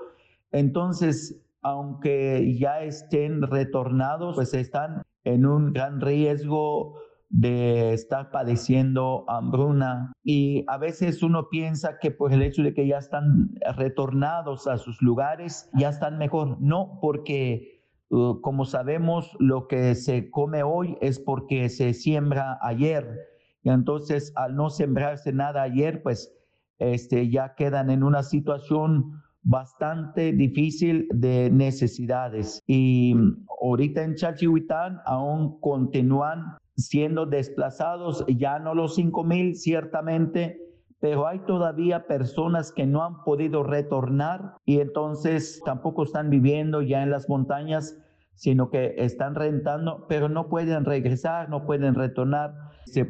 Entonces, 0.53 1.43
aunque 1.63 2.55
ya 2.59 2.83
estén 2.83 3.41
retornados, 3.41 4.35
pues 4.35 4.53
están 4.53 5.05
en 5.25 5.47
un 5.47 5.73
gran 5.73 6.03
riesgo 6.03 6.97
de 7.31 7.95
estar 7.95 8.31
padeciendo 8.31 9.25
hambruna 9.27 10.13
y 10.23 10.67
a 10.69 10.77
veces 10.77 11.23
uno 11.23 11.49
piensa 11.49 11.99
que 11.99 12.11
por 12.11 12.35
el 12.35 12.43
hecho 12.43 12.63
de 12.63 12.75
que 12.75 12.87
ya 12.87 12.99
están 12.99 13.55
retornados 13.75 14.67
a 14.67 14.77
sus 14.77 15.01
lugares 15.01 15.71
ya 15.73 15.89
están 15.89 16.19
mejor. 16.19 16.61
No, 16.61 16.99
porque 17.01 17.74
Uh, 18.11 18.41
como 18.41 18.65
sabemos, 18.65 19.35
lo 19.39 19.67
que 19.67 19.95
se 19.95 20.31
come 20.31 20.63
hoy 20.63 20.97
es 21.01 21.19
porque 21.19 21.69
se 21.69 21.95
siembra 21.95 22.59
ayer. 22.63 23.19
Y 23.63 23.71
entonces, 23.71 24.33
al 24.37 24.57
no 24.57 24.71
sembrarse 24.71 25.33
nada 25.33 25.63
ayer, 25.63 26.03
pues 26.03 26.33
este, 26.79 27.31
ya 27.31 27.55
quedan 27.55 27.91
en 27.91 28.03
una 28.03 28.23
situación 28.23 29.23
bastante 29.43 30.33
difícil 30.33 31.07
de 31.11 31.51
necesidades. 31.51 32.63
Y 32.67 33.15
ahorita 33.61 34.03
en 34.03 34.17
Chachihuitán 34.17 35.01
aún 35.05 35.61
continúan 35.61 36.57
siendo 36.77 37.27
desplazados, 37.27 38.25
ya 38.27 38.59
no 38.59 38.75
los 38.75 38.97
5 38.97 39.25
mil 39.25 39.55
ciertamente, 39.55 40.61
pero 41.05 41.27
hay 41.27 41.41
todavía 41.41 42.07
personas 42.07 42.73
que 42.73 42.87
no 42.87 43.05
han 43.05 43.25
podido 43.25 43.63
retornar 43.63 44.55
y 44.65 44.81
entonces 44.81 45.61
tampoco 45.63 46.05
están 46.05 46.31
viviendo 46.31 46.81
ya 46.81 47.03
en 47.03 47.11
las 47.11 47.29
montañas, 47.29 47.99
sino 48.33 48.71
que 48.71 48.95
están 48.97 49.35
rentando, 49.35 50.07
pero 50.09 50.31
no 50.31 50.49
pueden 50.49 50.87
regresar, 50.87 51.51
no 51.51 51.67
pueden 51.67 51.95
retornar. 51.95 52.55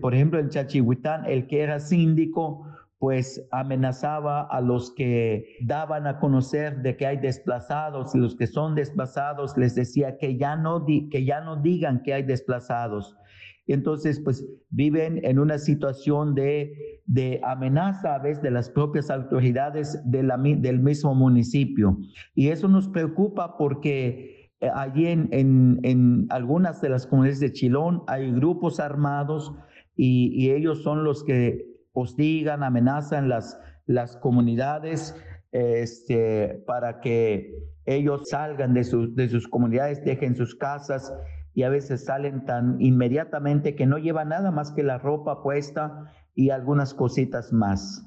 por 0.00 0.12
ejemplo, 0.12 0.40
en 0.40 0.48
Chachihuitán, 0.48 1.24
el 1.26 1.46
que 1.46 1.60
era 1.60 1.78
síndico, 1.78 2.66
pues 2.98 3.46
amenazaba 3.52 4.42
a 4.42 4.60
los 4.60 4.90
que 4.90 5.44
daban 5.60 6.08
a 6.08 6.18
conocer 6.18 6.82
de 6.82 6.96
que 6.96 7.06
hay 7.06 7.18
desplazados 7.18 8.12
y 8.16 8.18
los 8.18 8.34
que 8.34 8.48
son 8.48 8.74
desplazados 8.74 9.56
les 9.56 9.76
decía 9.76 10.18
que 10.18 10.36
ya 10.36 10.56
no, 10.56 10.84
que 10.84 11.24
ya 11.24 11.42
no 11.42 11.62
digan 11.62 12.02
que 12.02 12.12
hay 12.12 12.24
desplazados 12.24 13.16
entonces, 13.72 14.20
pues 14.20 14.44
viven 14.70 15.20
en 15.24 15.38
una 15.38 15.58
situación 15.58 16.34
de, 16.34 17.00
de 17.06 17.40
amenaza 17.42 18.14
a 18.14 18.18
veces 18.18 18.42
de 18.42 18.50
las 18.50 18.68
propias 18.68 19.10
autoridades 19.10 19.98
de 20.04 20.22
del 20.58 20.80
mismo 20.80 21.14
municipio. 21.14 21.96
Y 22.34 22.48
eso 22.48 22.68
nos 22.68 22.88
preocupa 22.88 23.56
porque 23.56 24.50
eh, 24.60 24.70
allí 24.74 25.06
en, 25.06 25.28
en, 25.32 25.80
en, 25.82 26.26
algunas 26.28 26.80
de 26.82 26.90
las 26.90 27.06
comunidades 27.06 27.40
de 27.40 27.52
Chilón 27.52 28.02
hay 28.06 28.30
grupos 28.32 28.80
armados 28.80 29.52
y, 29.96 30.30
y 30.34 30.50
ellos 30.50 30.82
son 30.82 31.04
los 31.04 31.24
que 31.24 31.66
hostigan, 31.92 32.62
amenazan 32.62 33.28
las, 33.28 33.58
las 33.86 34.16
comunidades 34.16 35.14
este, 35.52 36.62
para 36.66 37.00
que 37.00 37.54
ellos 37.86 38.28
salgan 38.28 38.74
de, 38.74 38.84
sus 38.84 39.14
de 39.14 39.28
sus 39.28 39.46
comunidades, 39.48 40.04
dejen 40.04 40.34
sus 40.34 40.54
casas 40.54 41.12
y 41.54 41.62
a 41.62 41.68
veces 41.68 42.04
salen 42.04 42.44
tan 42.44 42.80
inmediatamente 42.80 43.74
que 43.74 43.86
no 43.86 43.98
llevan 43.98 44.30
nada 44.30 44.50
más 44.50 44.72
que 44.72 44.82
la 44.82 44.98
ropa 44.98 45.42
puesta 45.42 46.12
y 46.34 46.50
algunas 46.50 46.94
cositas 46.94 47.52
más. 47.52 48.06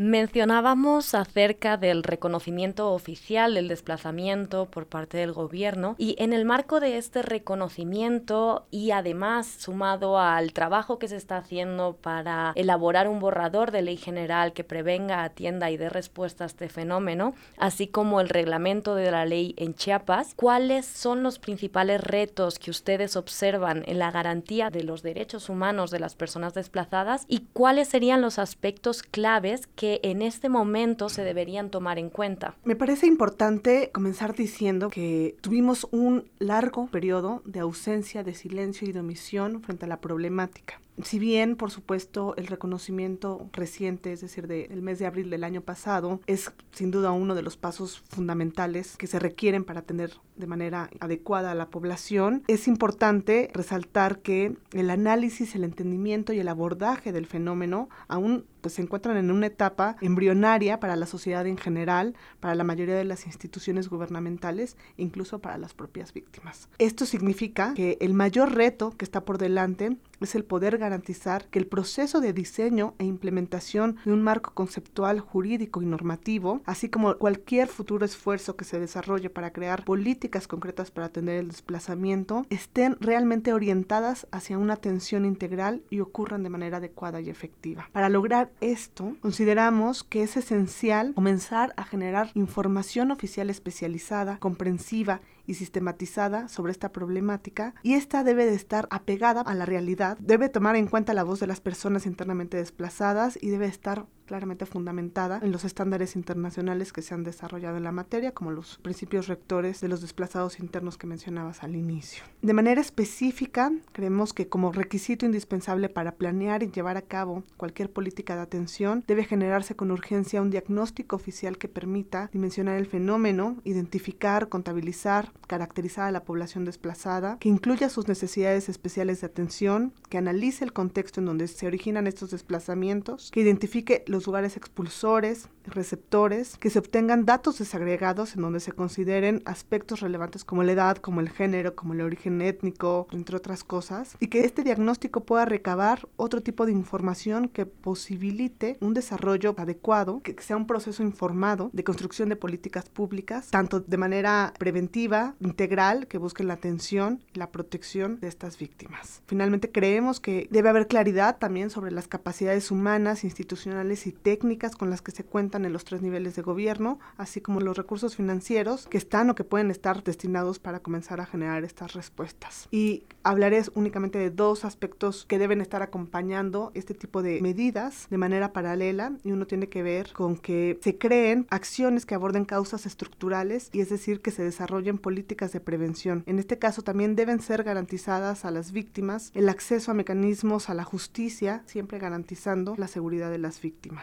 Mencionábamos 0.00 1.14
acerca 1.14 1.76
del 1.76 2.02
reconocimiento 2.02 2.90
oficial 2.94 3.52
del 3.52 3.68
desplazamiento 3.68 4.64
por 4.64 4.86
parte 4.86 5.18
del 5.18 5.32
gobierno 5.32 5.94
y 5.98 6.16
en 6.18 6.32
el 6.32 6.46
marco 6.46 6.80
de 6.80 6.96
este 6.96 7.20
reconocimiento 7.20 8.64
y 8.70 8.92
además 8.92 9.46
sumado 9.46 10.18
al 10.18 10.54
trabajo 10.54 10.98
que 10.98 11.06
se 11.06 11.16
está 11.16 11.36
haciendo 11.36 11.98
para 12.00 12.52
elaborar 12.54 13.08
un 13.08 13.20
borrador 13.20 13.72
de 13.72 13.82
ley 13.82 13.98
general 13.98 14.54
que 14.54 14.64
prevenga, 14.64 15.22
atienda 15.22 15.70
y 15.70 15.76
dé 15.76 15.90
respuesta 15.90 16.44
a 16.44 16.46
este 16.46 16.70
fenómeno, 16.70 17.34
así 17.58 17.86
como 17.86 18.22
el 18.22 18.30
reglamento 18.30 18.94
de 18.94 19.10
la 19.10 19.26
ley 19.26 19.52
en 19.58 19.74
Chiapas, 19.74 20.32
¿cuáles 20.34 20.86
son 20.86 21.22
los 21.22 21.38
principales 21.38 22.00
retos 22.00 22.58
que 22.58 22.70
ustedes 22.70 23.16
observan 23.16 23.82
en 23.84 23.98
la 23.98 24.10
garantía 24.10 24.70
de 24.70 24.82
los 24.82 25.02
derechos 25.02 25.50
humanos 25.50 25.90
de 25.90 26.00
las 26.00 26.14
personas 26.14 26.54
desplazadas 26.54 27.26
y 27.28 27.40
cuáles 27.52 27.88
serían 27.88 28.22
los 28.22 28.38
aspectos 28.38 29.02
claves 29.02 29.66
que 29.66 29.89
en 30.02 30.22
este 30.22 30.48
momento 30.48 31.08
se 31.08 31.24
deberían 31.24 31.70
tomar 31.70 31.98
en 31.98 32.10
cuenta? 32.10 32.54
Me 32.62 32.76
parece 32.76 33.06
importante 33.06 33.90
comenzar 33.92 34.36
diciendo 34.36 34.90
que 34.90 35.34
tuvimos 35.40 35.88
un 35.90 36.30
largo 36.38 36.86
periodo 36.86 37.42
de 37.44 37.60
ausencia, 37.60 38.22
de 38.22 38.34
silencio 38.34 38.88
y 38.88 38.92
de 38.92 39.00
omisión 39.00 39.62
frente 39.62 39.86
a 39.86 39.88
la 39.88 40.00
problemática 40.00 40.80
si 41.02 41.18
bien, 41.18 41.56
por 41.56 41.70
supuesto, 41.70 42.34
el 42.36 42.46
reconocimiento 42.46 43.48
reciente, 43.52 44.12
es 44.12 44.20
decir, 44.20 44.46
del 44.46 44.82
mes 44.82 44.98
de 44.98 45.06
abril 45.06 45.30
del 45.30 45.44
año 45.44 45.62
pasado, 45.62 46.20
es 46.26 46.52
sin 46.72 46.90
duda 46.90 47.12
uno 47.12 47.34
de 47.34 47.42
los 47.42 47.56
pasos 47.56 48.00
fundamentales 48.08 48.96
que 48.96 49.06
se 49.06 49.18
requieren 49.18 49.64
para 49.64 49.80
atender 49.80 50.12
de 50.36 50.46
manera 50.46 50.90
adecuada 51.00 51.52
a 51.52 51.54
la 51.54 51.68
población, 51.68 52.42
es 52.48 52.66
importante 52.66 53.50
resaltar 53.52 54.20
que 54.20 54.56
el 54.72 54.90
análisis, 54.90 55.54
el 55.54 55.64
entendimiento 55.64 56.32
y 56.32 56.40
el 56.40 56.48
abordaje 56.48 57.12
del 57.12 57.26
fenómeno 57.26 57.88
aún 58.08 58.46
pues, 58.60 58.74
se 58.74 58.82
encuentran 58.82 59.16
en 59.16 59.30
una 59.30 59.46
etapa 59.46 59.96
embrionaria 60.00 60.80
para 60.80 60.96
la 60.96 61.06
sociedad 61.06 61.46
en 61.46 61.58
general, 61.58 62.14
para 62.40 62.54
la 62.54 62.64
mayoría 62.64 62.94
de 62.94 63.04
las 63.04 63.26
instituciones 63.26 63.88
gubernamentales, 63.88 64.76
incluso 64.96 65.38
para 65.40 65.58
las 65.58 65.74
propias 65.74 66.12
víctimas. 66.12 66.68
Esto 66.78 67.06
significa 67.06 67.74
que 67.74 67.98
el 68.00 68.14
mayor 68.14 68.54
reto 68.54 68.92
que 68.96 69.04
está 69.04 69.24
por 69.24 69.38
delante 69.38 69.96
es 70.20 70.34
el 70.34 70.44
poder 70.44 70.78
garantizar 70.78 71.46
que 71.46 71.58
el 71.58 71.66
proceso 71.66 72.20
de 72.20 72.32
diseño 72.32 72.94
e 72.98 73.04
implementación 73.04 73.96
de 74.04 74.12
un 74.12 74.22
marco 74.22 74.52
conceptual 74.54 75.20
jurídico 75.20 75.82
y 75.82 75.86
normativo, 75.86 76.60
así 76.64 76.88
como 76.88 77.16
cualquier 77.16 77.68
futuro 77.68 78.04
esfuerzo 78.04 78.56
que 78.56 78.64
se 78.64 78.80
desarrolle 78.80 79.30
para 79.30 79.52
crear 79.52 79.84
políticas 79.84 80.46
concretas 80.46 80.90
para 80.90 81.06
atender 81.06 81.36
el 81.36 81.48
desplazamiento, 81.48 82.46
estén 82.50 82.96
realmente 83.00 83.52
orientadas 83.52 84.26
hacia 84.30 84.58
una 84.58 84.74
atención 84.74 85.24
integral 85.24 85.82
y 85.90 86.00
ocurran 86.00 86.42
de 86.42 86.50
manera 86.50 86.78
adecuada 86.78 87.20
y 87.20 87.30
efectiva. 87.30 87.88
Para 87.92 88.08
lograr 88.08 88.50
esto, 88.60 89.16
consideramos 89.20 90.04
que 90.04 90.22
es 90.22 90.36
esencial 90.36 91.14
comenzar 91.14 91.72
a 91.76 91.84
generar 91.84 92.30
información 92.34 93.10
oficial 93.10 93.50
especializada, 93.50 94.38
comprensiva 94.38 95.20
y 95.46 95.54
sistematizada 95.54 96.48
sobre 96.48 96.72
esta 96.72 96.92
problemática 96.92 97.74
y 97.82 97.94
esta 97.94 98.24
debe 98.24 98.46
de 98.46 98.54
estar 98.54 98.86
apegada 98.90 99.40
a 99.40 99.54
la 99.54 99.66
realidad, 99.66 100.18
debe 100.20 100.48
tomar 100.48 100.76
en 100.76 100.86
cuenta 100.86 101.14
la 101.14 101.24
voz 101.24 101.40
de 101.40 101.46
las 101.46 101.60
personas 101.60 102.06
internamente 102.06 102.56
desplazadas 102.56 103.38
y 103.40 103.50
debe 103.50 103.66
estar 103.66 104.06
claramente 104.30 104.64
fundamentada 104.64 105.40
en 105.42 105.50
los 105.50 105.64
estándares 105.64 106.14
internacionales 106.14 106.92
que 106.92 107.02
se 107.02 107.14
han 107.14 107.24
desarrollado 107.24 107.78
en 107.78 107.82
la 107.82 107.90
materia, 107.90 108.30
como 108.30 108.52
los 108.52 108.78
principios 108.78 109.26
rectores 109.26 109.80
de 109.80 109.88
los 109.88 110.02
desplazados 110.02 110.60
internos 110.60 110.96
que 110.96 111.08
mencionabas 111.08 111.64
al 111.64 111.74
inicio. 111.74 112.22
De 112.40 112.52
manera 112.52 112.80
específica, 112.80 113.72
creemos 113.90 114.32
que 114.32 114.46
como 114.46 114.70
requisito 114.70 115.26
indispensable 115.26 115.88
para 115.88 116.12
planear 116.12 116.62
y 116.62 116.70
llevar 116.70 116.96
a 116.96 117.02
cabo 117.02 117.42
cualquier 117.56 117.90
política 117.90 118.36
de 118.36 118.42
atención, 118.42 119.02
debe 119.08 119.24
generarse 119.24 119.74
con 119.74 119.90
urgencia 119.90 120.40
un 120.40 120.50
diagnóstico 120.50 121.16
oficial 121.16 121.58
que 121.58 121.66
permita 121.66 122.30
dimensionar 122.32 122.76
el 122.76 122.86
fenómeno, 122.86 123.56
identificar, 123.64 124.48
contabilizar, 124.48 125.32
caracterizar 125.48 126.06
a 126.06 126.12
la 126.12 126.22
población 126.22 126.64
desplazada, 126.64 127.36
que 127.40 127.48
incluya 127.48 127.88
sus 127.88 128.06
necesidades 128.06 128.68
especiales 128.68 129.22
de 129.22 129.26
atención, 129.26 129.92
que 130.08 130.18
analice 130.18 130.62
el 130.62 130.72
contexto 130.72 131.18
en 131.18 131.26
donde 131.26 131.48
se 131.48 131.66
originan 131.66 132.06
estos 132.06 132.30
desplazamientos, 132.30 133.32
que 133.32 133.40
identifique 133.40 134.04
los 134.06 134.19
lugares 134.26 134.56
expulsores, 134.56 135.48
receptores, 135.66 136.56
que 136.58 136.70
se 136.70 136.78
obtengan 136.78 137.24
datos 137.24 137.58
desagregados 137.58 138.34
en 138.34 138.42
donde 138.42 138.60
se 138.60 138.72
consideren 138.72 139.42
aspectos 139.44 140.00
relevantes 140.00 140.44
como 140.44 140.62
la 140.62 140.72
edad, 140.72 140.96
como 140.96 141.20
el 141.20 141.28
género, 141.28 141.74
como 141.74 141.94
el 141.94 142.00
origen 142.00 142.40
étnico, 142.42 143.06
entre 143.12 143.36
otras 143.36 143.64
cosas, 143.64 144.16
y 144.20 144.28
que 144.28 144.40
este 144.40 144.62
diagnóstico 144.62 145.24
pueda 145.24 145.44
recabar 145.44 146.08
otro 146.16 146.42
tipo 146.42 146.66
de 146.66 146.72
información 146.72 147.48
que 147.48 147.66
posibilite 147.66 148.76
un 148.80 148.94
desarrollo 148.94 149.54
adecuado, 149.56 150.20
que 150.22 150.34
sea 150.40 150.56
un 150.56 150.66
proceso 150.66 151.02
informado 151.02 151.70
de 151.72 151.84
construcción 151.84 152.28
de 152.28 152.36
políticas 152.36 152.88
públicas, 152.88 153.48
tanto 153.50 153.80
de 153.80 153.96
manera 153.96 154.52
preventiva, 154.58 155.34
integral, 155.40 156.06
que 156.06 156.18
busque 156.18 156.44
la 156.44 156.54
atención 156.54 157.20
y 157.34 157.38
la 157.38 157.50
protección 157.50 158.18
de 158.20 158.28
estas 158.28 158.58
víctimas. 158.58 159.22
Finalmente, 159.26 159.70
creemos 159.70 160.20
que 160.20 160.48
debe 160.50 160.68
haber 160.68 160.86
claridad 160.86 161.38
también 161.38 161.70
sobre 161.70 161.90
las 161.90 162.08
capacidades 162.08 162.70
humanas, 162.70 163.24
institucionales 163.24 164.06
y 164.06 164.09
técnicas 164.12 164.76
con 164.76 164.90
las 164.90 165.02
que 165.02 165.12
se 165.12 165.24
cuentan 165.24 165.64
en 165.64 165.72
los 165.72 165.84
tres 165.84 166.02
niveles 166.02 166.36
de 166.36 166.42
gobierno, 166.42 166.98
así 167.16 167.40
como 167.40 167.60
los 167.60 167.76
recursos 167.76 168.16
financieros 168.16 168.86
que 168.86 168.98
están 168.98 169.30
o 169.30 169.34
que 169.34 169.44
pueden 169.44 169.70
estar 169.70 170.02
destinados 170.02 170.58
para 170.58 170.80
comenzar 170.80 171.20
a 171.20 171.26
generar 171.26 171.64
estas 171.64 171.92
respuestas. 171.94 172.68
Y 172.70 173.04
hablaré 173.22 173.62
únicamente 173.74 174.18
de 174.18 174.30
dos 174.30 174.64
aspectos 174.64 175.26
que 175.28 175.38
deben 175.38 175.60
estar 175.60 175.82
acompañando 175.82 176.70
este 176.74 176.94
tipo 176.94 177.22
de 177.22 177.40
medidas 177.40 178.06
de 178.10 178.18
manera 178.18 178.52
paralela 178.52 179.12
y 179.24 179.32
uno 179.32 179.46
tiene 179.46 179.68
que 179.68 179.82
ver 179.82 180.12
con 180.12 180.36
que 180.36 180.78
se 180.82 180.96
creen 180.96 181.46
acciones 181.50 182.06
que 182.06 182.14
aborden 182.14 182.44
causas 182.44 182.86
estructurales 182.86 183.68
y 183.72 183.80
es 183.80 183.90
decir 183.90 184.20
que 184.20 184.30
se 184.30 184.42
desarrollen 184.42 184.98
políticas 184.98 185.52
de 185.52 185.60
prevención. 185.60 186.22
En 186.26 186.38
este 186.38 186.58
caso 186.58 186.82
también 186.82 187.16
deben 187.16 187.40
ser 187.40 187.64
garantizadas 187.64 188.44
a 188.44 188.50
las 188.50 188.72
víctimas 188.72 189.30
el 189.34 189.48
acceso 189.48 189.90
a 189.90 189.94
mecanismos 189.94 190.70
a 190.70 190.74
la 190.74 190.84
justicia, 190.84 191.62
siempre 191.66 191.98
garantizando 191.98 192.74
la 192.76 192.88
seguridad 192.88 193.30
de 193.30 193.38
las 193.38 193.60
víctimas. 193.60 193.99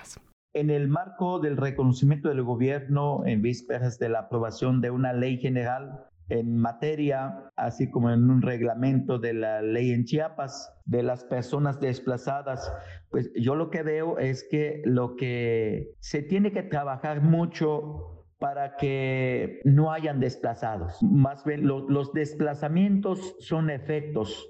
En 0.53 0.69
el 0.69 0.87
marco 0.87 1.39
del 1.39 1.57
reconocimiento 1.57 2.29
del 2.29 2.43
gobierno 2.43 3.23
en 3.25 3.41
vísperas 3.41 3.99
de 3.99 4.09
la 4.09 4.19
aprobación 4.19 4.81
de 4.81 4.89
una 4.89 5.13
ley 5.13 5.37
general 5.37 6.07
en 6.29 6.57
materia, 6.57 7.51
así 7.55 7.89
como 7.89 8.11
en 8.11 8.29
un 8.29 8.41
reglamento 8.41 9.17
de 9.19 9.33
la 9.33 9.61
ley 9.61 9.91
en 9.91 10.05
Chiapas 10.05 10.73
de 10.85 11.03
las 11.03 11.23
personas 11.23 11.79
desplazadas, 11.79 12.73
pues 13.09 13.31
yo 13.35 13.55
lo 13.55 13.69
que 13.69 13.83
veo 13.83 14.17
es 14.17 14.45
que 14.49 14.81
lo 14.85 15.15
que 15.15 15.93
se 15.99 16.21
tiene 16.21 16.51
que 16.51 16.63
trabajar 16.63 17.21
mucho 17.21 18.25
para 18.39 18.75
que 18.75 19.61
no 19.63 19.91
hayan 19.91 20.19
desplazados. 20.19 21.01
Más 21.01 21.43
bien, 21.43 21.65
los 21.65 22.13
desplazamientos 22.13 23.35
son 23.39 23.69
efectos, 23.69 24.49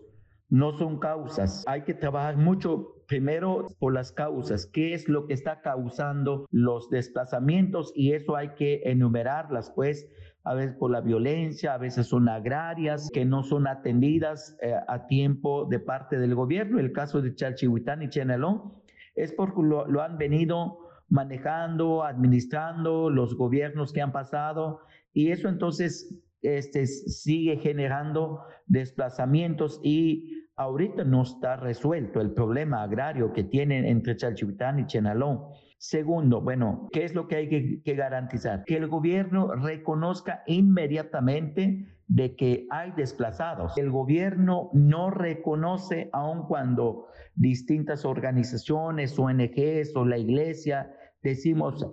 no 0.49 0.77
son 0.77 0.99
causas. 0.99 1.63
Hay 1.67 1.83
que 1.83 1.93
trabajar 1.93 2.37
mucho 2.37 2.93
primero 3.07 3.67
por 3.79 3.93
las 3.93 4.11
causas, 4.11 4.65
qué 4.65 4.93
es 4.93 5.07
lo 5.07 5.27
que 5.27 5.33
está 5.33 5.61
causando 5.61 6.45
los 6.51 6.89
desplazamientos 6.89 7.91
y 7.95 8.13
eso 8.13 8.35
hay 8.35 8.49
que 8.55 8.81
enumerarlas, 8.85 9.71
pues 9.71 10.09
a 10.43 10.53
veces 10.53 10.75
por 10.77 10.91
la 10.91 11.01
violencia, 11.01 11.73
a 11.73 11.77
veces 11.77 12.07
son 12.07 12.29
agrarias 12.29 13.09
que 13.13 13.25
no 13.25 13.43
son 13.43 13.67
atendidas 13.67 14.57
eh, 14.61 14.73
a 14.87 15.07
tiempo 15.07 15.65
de 15.65 15.79
parte 15.79 16.17
del 16.17 16.35
gobierno. 16.35 16.79
El 16.79 16.93
caso 16.93 17.21
de 17.21 17.35
Chalchihuitán 17.35 18.01
y 18.01 18.09
Chenalón 18.09 18.73
es 19.15 19.33
porque 19.33 19.61
lo, 19.61 19.85
lo 19.87 20.01
han 20.01 20.17
venido 20.17 20.79
manejando, 21.09 22.03
administrando 22.03 23.09
los 23.09 23.35
gobiernos 23.35 23.91
que 23.91 24.01
han 24.01 24.11
pasado 24.11 24.81
y 25.13 25.31
eso 25.31 25.49
entonces 25.49 26.17
este, 26.41 26.85
sigue 26.85 27.57
generando 27.57 28.43
desplazamientos 28.67 29.79
y 29.83 30.36
ahorita 30.57 31.03
no 31.03 31.21
está 31.21 31.55
resuelto 31.55 32.19
el 32.19 32.33
problema 32.33 32.81
agrario 32.81 33.31
que 33.31 33.43
tienen 33.43 33.85
entre 33.85 34.17
Chalchihuitán 34.17 34.79
y 34.79 34.87
Chenalón. 34.87 35.43
Segundo, 35.77 36.41
bueno, 36.41 36.87
¿qué 36.91 37.05
es 37.05 37.13
lo 37.13 37.27
que 37.27 37.35
hay 37.35 37.81
que, 37.83 37.93
garantizar? 37.93 38.63
Que 38.65 38.77
el 38.77 38.87
gobierno 38.87 39.53
reconozca 39.53 40.41
inmediatamente 40.47 41.87
de 42.07 42.35
que 42.35 42.65
hay 42.71 42.91
desplazados. 42.93 43.77
El 43.77 43.91
gobierno 43.91 44.71
no 44.73 45.11
reconoce, 45.11 46.09
aun 46.11 46.47
cuando 46.47 47.05
distintas 47.35 48.05
organizaciones, 48.05 49.17
ONGs 49.19 49.95
o 49.95 50.05
la 50.05 50.17
iglesia 50.17 50.91
decimos, 51.21 51.85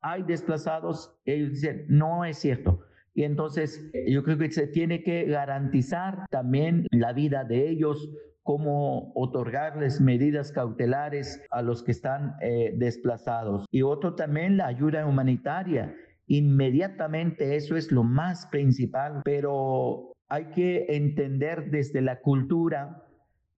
hay 0.00 0.24
desplazados, 0.24 1.16
ellos 1.24 1.50
dicen, 1.50 1.84
no 1.88 2.24
es 2.24 2.38
cierto. 2.38 2.80
Y 3.18 3.24
entonces 3.24 3.90
yo 4.06 4.22
creo 4.22 4.38
que 4.38 4.48
se 4.52 4.68
tiene 4.68 5.02
que 5.02 5.24
garantizar 5.24 6.26
también 6.30 6.86
la 6.92 7.12
vida 7.12 7.42
de 7.42 7.68
ellos, 7.68 8.08
cómo 8.44 9.10
otorgarles 9.16 10.00
medidas 10.00 10.52
cautelares 10.52 11.42
a 11.50 11.60
los 11.62 11.82
que 11.82 11.90
están 11.90 12.36
eh, 12.40 12.74
desplazados. 12.76 13.66
Y 13.72 13.82
otro 13.82 14.14
también 14.14 14.56
la 14.56 14.68
ayuda 14.68 15.04
humanitaria. 15.04 15.96
Inmediatamente 16.28 17.56
eso 17.56 17.74
es 17.74 17.90
lo 17.90 18.04
más 18.04 18.46
principal, 18.52 19.22
pero 19.24 20.12
hay 20.28 20.44
que 20.50 20.86
entender 20.88 21.72
desde 21.72 22.02
la 22.02 22.20
cultura. 22.20 23.02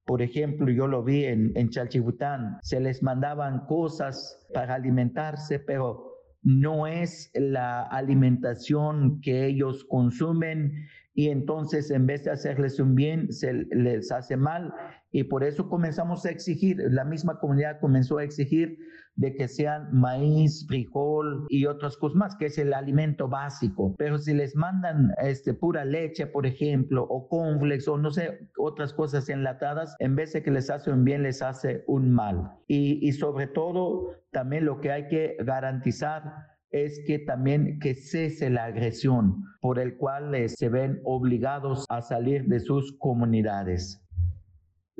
Por 0.06 0.22
ejemplo, 0.22 0.70
yo 0.70 0.86
lo 0.86 1.04
vi 1.04 1.26
en, 1.26 1.52
en 1.54 1.68
se 1.70 2.80
les 2.80 3.02
mandaban 3.02 3.66
cosas 3.66 4.48
para 4.54 4.76
alimentarse, 4.76 5.58
pero 5.58 6.09
no 6.42 6.86
es 6.86 7.30
la 7.34 7.82
alimentación 7.82 9.20
que 9.20 9.46
ellos 9.46 9.84
consumen 9.84 10.72
y 11.14 11.28
entonces 11.28 11.90
en 11.90 12.06
vez 12.06 12.24
de 12.24 12.30
hacerles 12.30 12.80
un 12.80 12.94
bien, 12.94 13.32
se 13.32 13.52
les 13.52 14.10
hace 14.10 14.36
mal 14.36 14.72
y 15.12 15.24
por 15.24 15.44
eso 15.44 15.68
comenzamos 15.68 16.24
a 16.24 16.30
exigir, 16.30 16.78
la 16.90 17.04
misma 17.04 17.38
comunidad 17.38 17.80
comenzó 17.80 18.18
a 18.18 18.24
exigir 18.24 18.78
de 19.16 19.34
que 19.34 19.48
sean 19.48 19.92
maíz, 19.92 20.66
frijol 20.68 21.46
y 21.48 21.66
otras 21.66 21.96
cosas 21.96 22.16
más, 22.16 22.36
que 22.36 22.46
es 22.46 22.58
el 22.58 22.72
alimento 22.72 23.28
básico. 23.28 23.94
Pero 23.98 24.18
si 24.18 24.32
les 24.34 24.54
mandan 24.54 25.12
este, 25.22 25.52
pura 25.52 25.84
leche, 25.84 26.26
por 26.26 26.46
ejemplo, 26.46 27.06
o 27.08 27.28
cornflakes 27.28 27.88
o 27.88 27.98
no 27.98 28.10
sé, 28.10 28.48
otras 28.56 28.94
cosas 28.94 29.28
enlatadas, 29.28 29.96
en 29.98 30.14
vez 30.14 30.32
de 30.32 30.42
que 30.42 30.50
les 30.50 30.70
hace 30.70 30.92
bien, 30.92 31.24
les 31.24 31.42
hace 31.42 31.84
un 31.86 32.10
mal. 32.12 32.52
Y, 32.68 33.06
y 33.06 33.12
sobre 33.12 33.48
todo, 33.48 34.14
también 34.30 34.64
lo 34.64 34.80
que 34.80 34.92
hay 34.92 35.08
que 35.08 35.36
garantizar 35.40 36.50
es 36.70 37.02
que 37.06 37.18
también 37.18 37.80
que 37.80 37.94
cese 37.94 38.48
la 38.48 38.66
agresión 38.66 39.44
por 39.60 39.78
el 39.78 39.96
cual 39.96 40.34
eh, 40.34 40.48
se 40.48 40.68
ven 40.68 41.00
obligados 41.04 41.84
a 41.88 42.00
salir 42.00 42.46
de 42.46 42.60
sus 42.60 42.96
comunidades. 42.98 44.00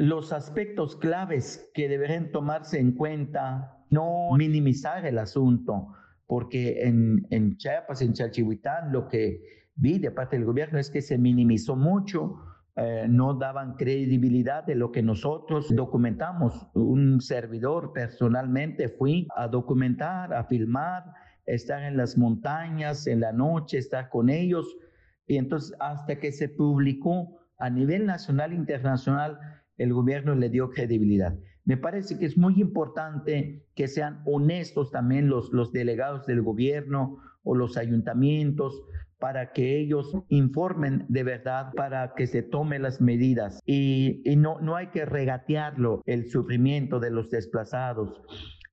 Los 0.01 0.33
aspectos 0.33 0.97
claves 0.97 1.71
que 1.75 1.87
deberán 1.87 2.33
tomarse 2.33 2.81
en 2.81 2.93
cuenta, 2.93 3.85
no 3.91 4.31
minimizar 4.35 5.05
el 5.05 5.19
asunto, 5.19 5.89
porque 6.27 6.87
en, 6.87 7.27
en 7.29 7.59
Chiapas, 7.59 8.01
en 8.01 8.15
Chalchihuitán, 8.15 8.93
lo 8.93 9.09
que 9.09 9.43
vi 9.75 9.99
de 9.99 10.11
parte 10.11 10.37
del 10.37 10.47
gobierno 10.47 10.79
es 10.79 10.89
que 10.89 11.03
se 11.03 11.19
minimizó 11.19 11.77
mucho, 11.77 12.39
eh, 12.77 13.09
no 13.11 13.35
daban 13.35 13.75
credibilidad 13.75 14.65
de 14.65 14.75
lo 14.75 14.91
que 14.91 15.03
nosotros 15.03 15.69
documentamos. 15.69 16.67
Un 16.73 17.21
servidor 17.21 17.93
personalmente 17.93 18.89
fui 18.89 19.29
a 19.37 19.49
documentar, 19.49 20.33
a 20.33 20.45
filmar, 20.45 21.13
estar 21.45 21.83
en 21.83 21.99
las 21.99 22.17
montañas, 22.17 23.07
en 23.07 23.21
la 23.21 23.35
noche, 23.35 23.77
estar 23.77 24.09
con 24.09 24.31
ellos. 24.31 24.79
Y 25.27 25.37
entonces 25.37 25.77
hasta 25.79 26.19
que 26.19 26.33
se 26.33 26.49
publicó 26.49 27.39
a 27.59 27.69
nivel 27.69 28.07
nacional 28.07 28.53
e 28.53 28.57
internacional, 28.57 29.39
el 29.81 29.95
gobierno 29.95 30.35
le 30.35 30.51
dio 30.51 30.71
credibilidad. 30.71 31.39
Me 31.65 31.77
parece 31.77 32.19
que 32.19 32.27
es 32.27 32.37
muy 32.37 32.61
importante 32.61 33.65
que 33.75 33.89
sean 33.89 34.23
honestos 34.27 34.91
también 34.91 35.29
los, 35.29 35.53
los 35.53 35.73
delegados 35.73 36.27
del 36.27 36.43
gobierno 36.43 37.19
o 37.43 37.55
los 37.55 37.77
ayuntamientos 37.77 38.83
para 39.19 39.53
que 39.53 39.79
ellos 39.79 40.15
informen 40.29 41.07
de 41.09 41.23
verdad, 41.23 41.73
para 41.75 42.15
que 42.15 42.27
se 42.27 42.43
tomen 42.43 42.83
las 42.83 43.01
medidas. 43.01 43.61
Y, 43.67 44.23
y 44.25 44.37
no, 44.37 44.61
no 44.61 44.77
hay 44.77 44.89
que 44.89 45.05
regatearlo, 45.05 46.03
el 46.07 46.31
sufrimiento 46.31 47.01
de 47.01 47.11
los 47.11 47.31
desplazados 47.31 48.23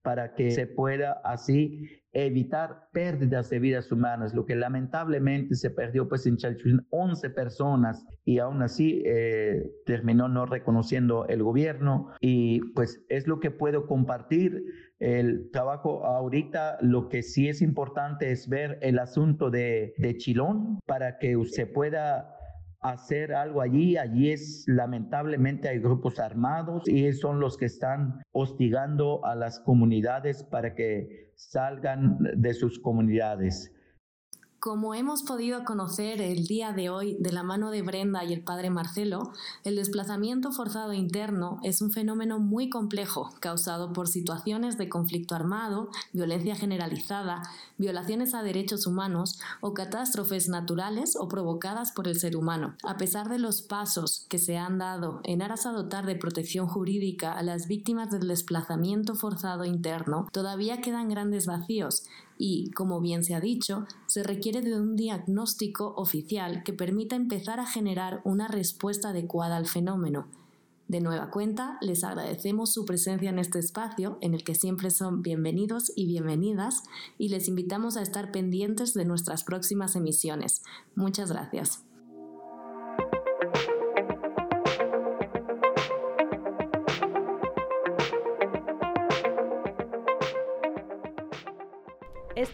para 0.01 0.35
que 0.35 0.51
se 0.51 0.67
pueda 0.67 1.21
así 1.23 1.89
evitar 2.13 2.87
pérdidas 2.93 3.49
de 3.49 3.59
vidas 3.59 3.91
humanas, 3.91 4.33
lo 4.33 4.45
que 4.45 4.55
lamentablemente 4.55 5.55
se 5.55 5.69
perdió 5.69 6.07
pues 6.07 6.25
en 6.25 6.37
Chalchulín 6.37 6.87
11 6.89 7.29
personas 7.29 8.05
y 8.25 8.39
aún 8.39 8.61
así 8.61 9.03
eh, 9.05 9.69
terminó 9.85 10.27
no 10.27 10.45
reconociendo 10.45 11.27
el 11.27 11.43
gobierno 11.43 12.11
y 12.19 12.61
pues 12.73 13.05
es 13.09 13.27
lo 13.27 13.39
que 13.39 13.51
puedo 13.51 13.85
compartir 13.85 14.63
el 14.99 15.51
trabajo 15.51 16.05
ahorita, 16.05 16.79
lo 16.81 17.07
que 17.07 17.21
sí 17.21 17.49
es 17.49 17.61
importante 17.61 18.31
es 18.31 18.49
ver 18.49 18.79
el 18.81 18.97
asunto 18.97 19.51
de, 19.51 19.93
de 19.97 20.17
Chilón 20.17 20.79
para 20.87 21.19
que 21.19 21.37
se 21.45 21.67
pueda 21.67 22.36
hacer 22.91 23.33
algo 23.33 23.61
allí. 23.61 23.97
Allí 23.97 24.31
es 24.31 24.65
lamentablemente 24.67 25.69
hay 25.69 25.79
grupos 25.79 26.19
armados 26.19 26.87
y 26.87 27.11
son 27.13 27.39
los 27.39 27.57
que 27.57 27.65
están 27.65 28.21
hostigando 28.31 29.25
a 29.25 29.35
las 29.35 29.59
comunidades 29.59 30.43
para 30.43 30.73
que 30.75 31.31
salgan 31.35 32.17
de 32.35 32.53
sus 32.53 32.79
comunidades. 32.79 33.73
Como 34.59 34.95
hemos 34.95 35.21
podido 35.21 35.63
conocer 35.65 36.19
el 36.19 36.47
día 36.47 36.73
de 36.73 36.89
hoy 36.89 37.15
de 37.19 37.31
la 37.31 37.43
mano 37.43 37.69
de 37.69 37.83
Brenda 37.83 38.25
y 38.25 38.33
el 38.33 38.41
padre 38.41 38.71
Marcelo, 38.71 39.31
el 39.63 39.75
desplazamiento 39.75 40.51
forzado 40.51 40.93
interno 40.93 41.59
es 41.61 41.79
un 41.79 41.91
fenómeno 41.91 42.39
muy 42.39 42.67
complejo 42.67 43.29
causado 43.39 43.93
por 43.93 44.07
situaciones 44.07 44.79
de 44.79 44.89
conflicto 44.89 45.35
armado, 45.35 45.89
violencia 46.11 46.55
generalizada, 46.55 47.43
violaciones 47.77 48.33
a 48.33 48.41
derechos 48.41 48.87
humanos 48.87 49.39
o 49.61 49.75
catástrofes 49.75 50.49
naturales 50.49 51.15
o 51.15 51.27
provocadas 51.27 51.91
por 51.91 52.07
el 52.07 52.19
ser 52.19 52.35
humano. 52.35 52.75
A 52.81 52.97
pesar 52.97 53.29
de 53.29 53.37
los 53.37 53.61
pasos 53.61 54.25
que 54.27 54.39
se 54.39 54.57
han 54.57 54.79
dado 54.79 55.21
en 55.23 55.43
aras 55.43 55.67
a 55.67 55.71
dotar 55.71 56.07
de 56.07 56.15
protección 56.15 56.67
jurídica 56.67 57.33
a 57.33 57.43
las 57.43 57.67
víctimas 57.67 58.09
del 58.09 58.27
desplazamiento 58.27 59.13
forzado 59.13 59.65
interno, 59.65 60.27
todavía 60.31 60.81
quedan 60.81 61.09
grandes 61.09 61.45
vacíos 61.45 62.05
y, 62.37 62.71
como 62.71 63.01
bien 63.01 63.23
se 63.23 63.35
ha 63.35 63.41
dicho, 63.41 63.85
se 64.05 64.23
requiere 64.23 64.61
de 64.61 64.79
un 64.79 64.95
diagnóstico 64.95 65.93
oficial 65.95 66.63
que 66.63 66.73
permita 66.73 67.15
empezar 67.15 67.59
a 67.59 67.65
generar 67.65 68.21
una 68.23 68.47
respuesta 68.47 69.09
adecuada 69.09 69.57
al 69.57 69.67
fenómeno. 69.67 70.27
De 70.87 71.01
nueva 71.01 71.31
cuenta, 71.31 71.77
les 71.81 72.03
agradecemos 72.05 72.71
su 72.71 72.85
presencia 72.85 73.29
en 73.29 73.39
este 73.39 73.59
espacio, 73.59 74.17
en 74.21 74.33
el 74.33 74.45
que 74.45 74.55
siempre 74.55 74.89
son 74.89 75.21
bienvenidos 75.21 75.91
y 75.95 76.05
bienvenidas, 76.05 76.83
y 77.17 77.27
les 77.27 77.49
invitamos 77.49 77.97
a 77.97 78.01
estar 78.01 78.31
pendientes 78.31 78.93
de 78.93 79.03
nuestras 79.03 79.43
próximas 79.43 79.97
emisiones. 79.97 80.61
Muchas 80.95 81.29
gracias. 81.29 81.86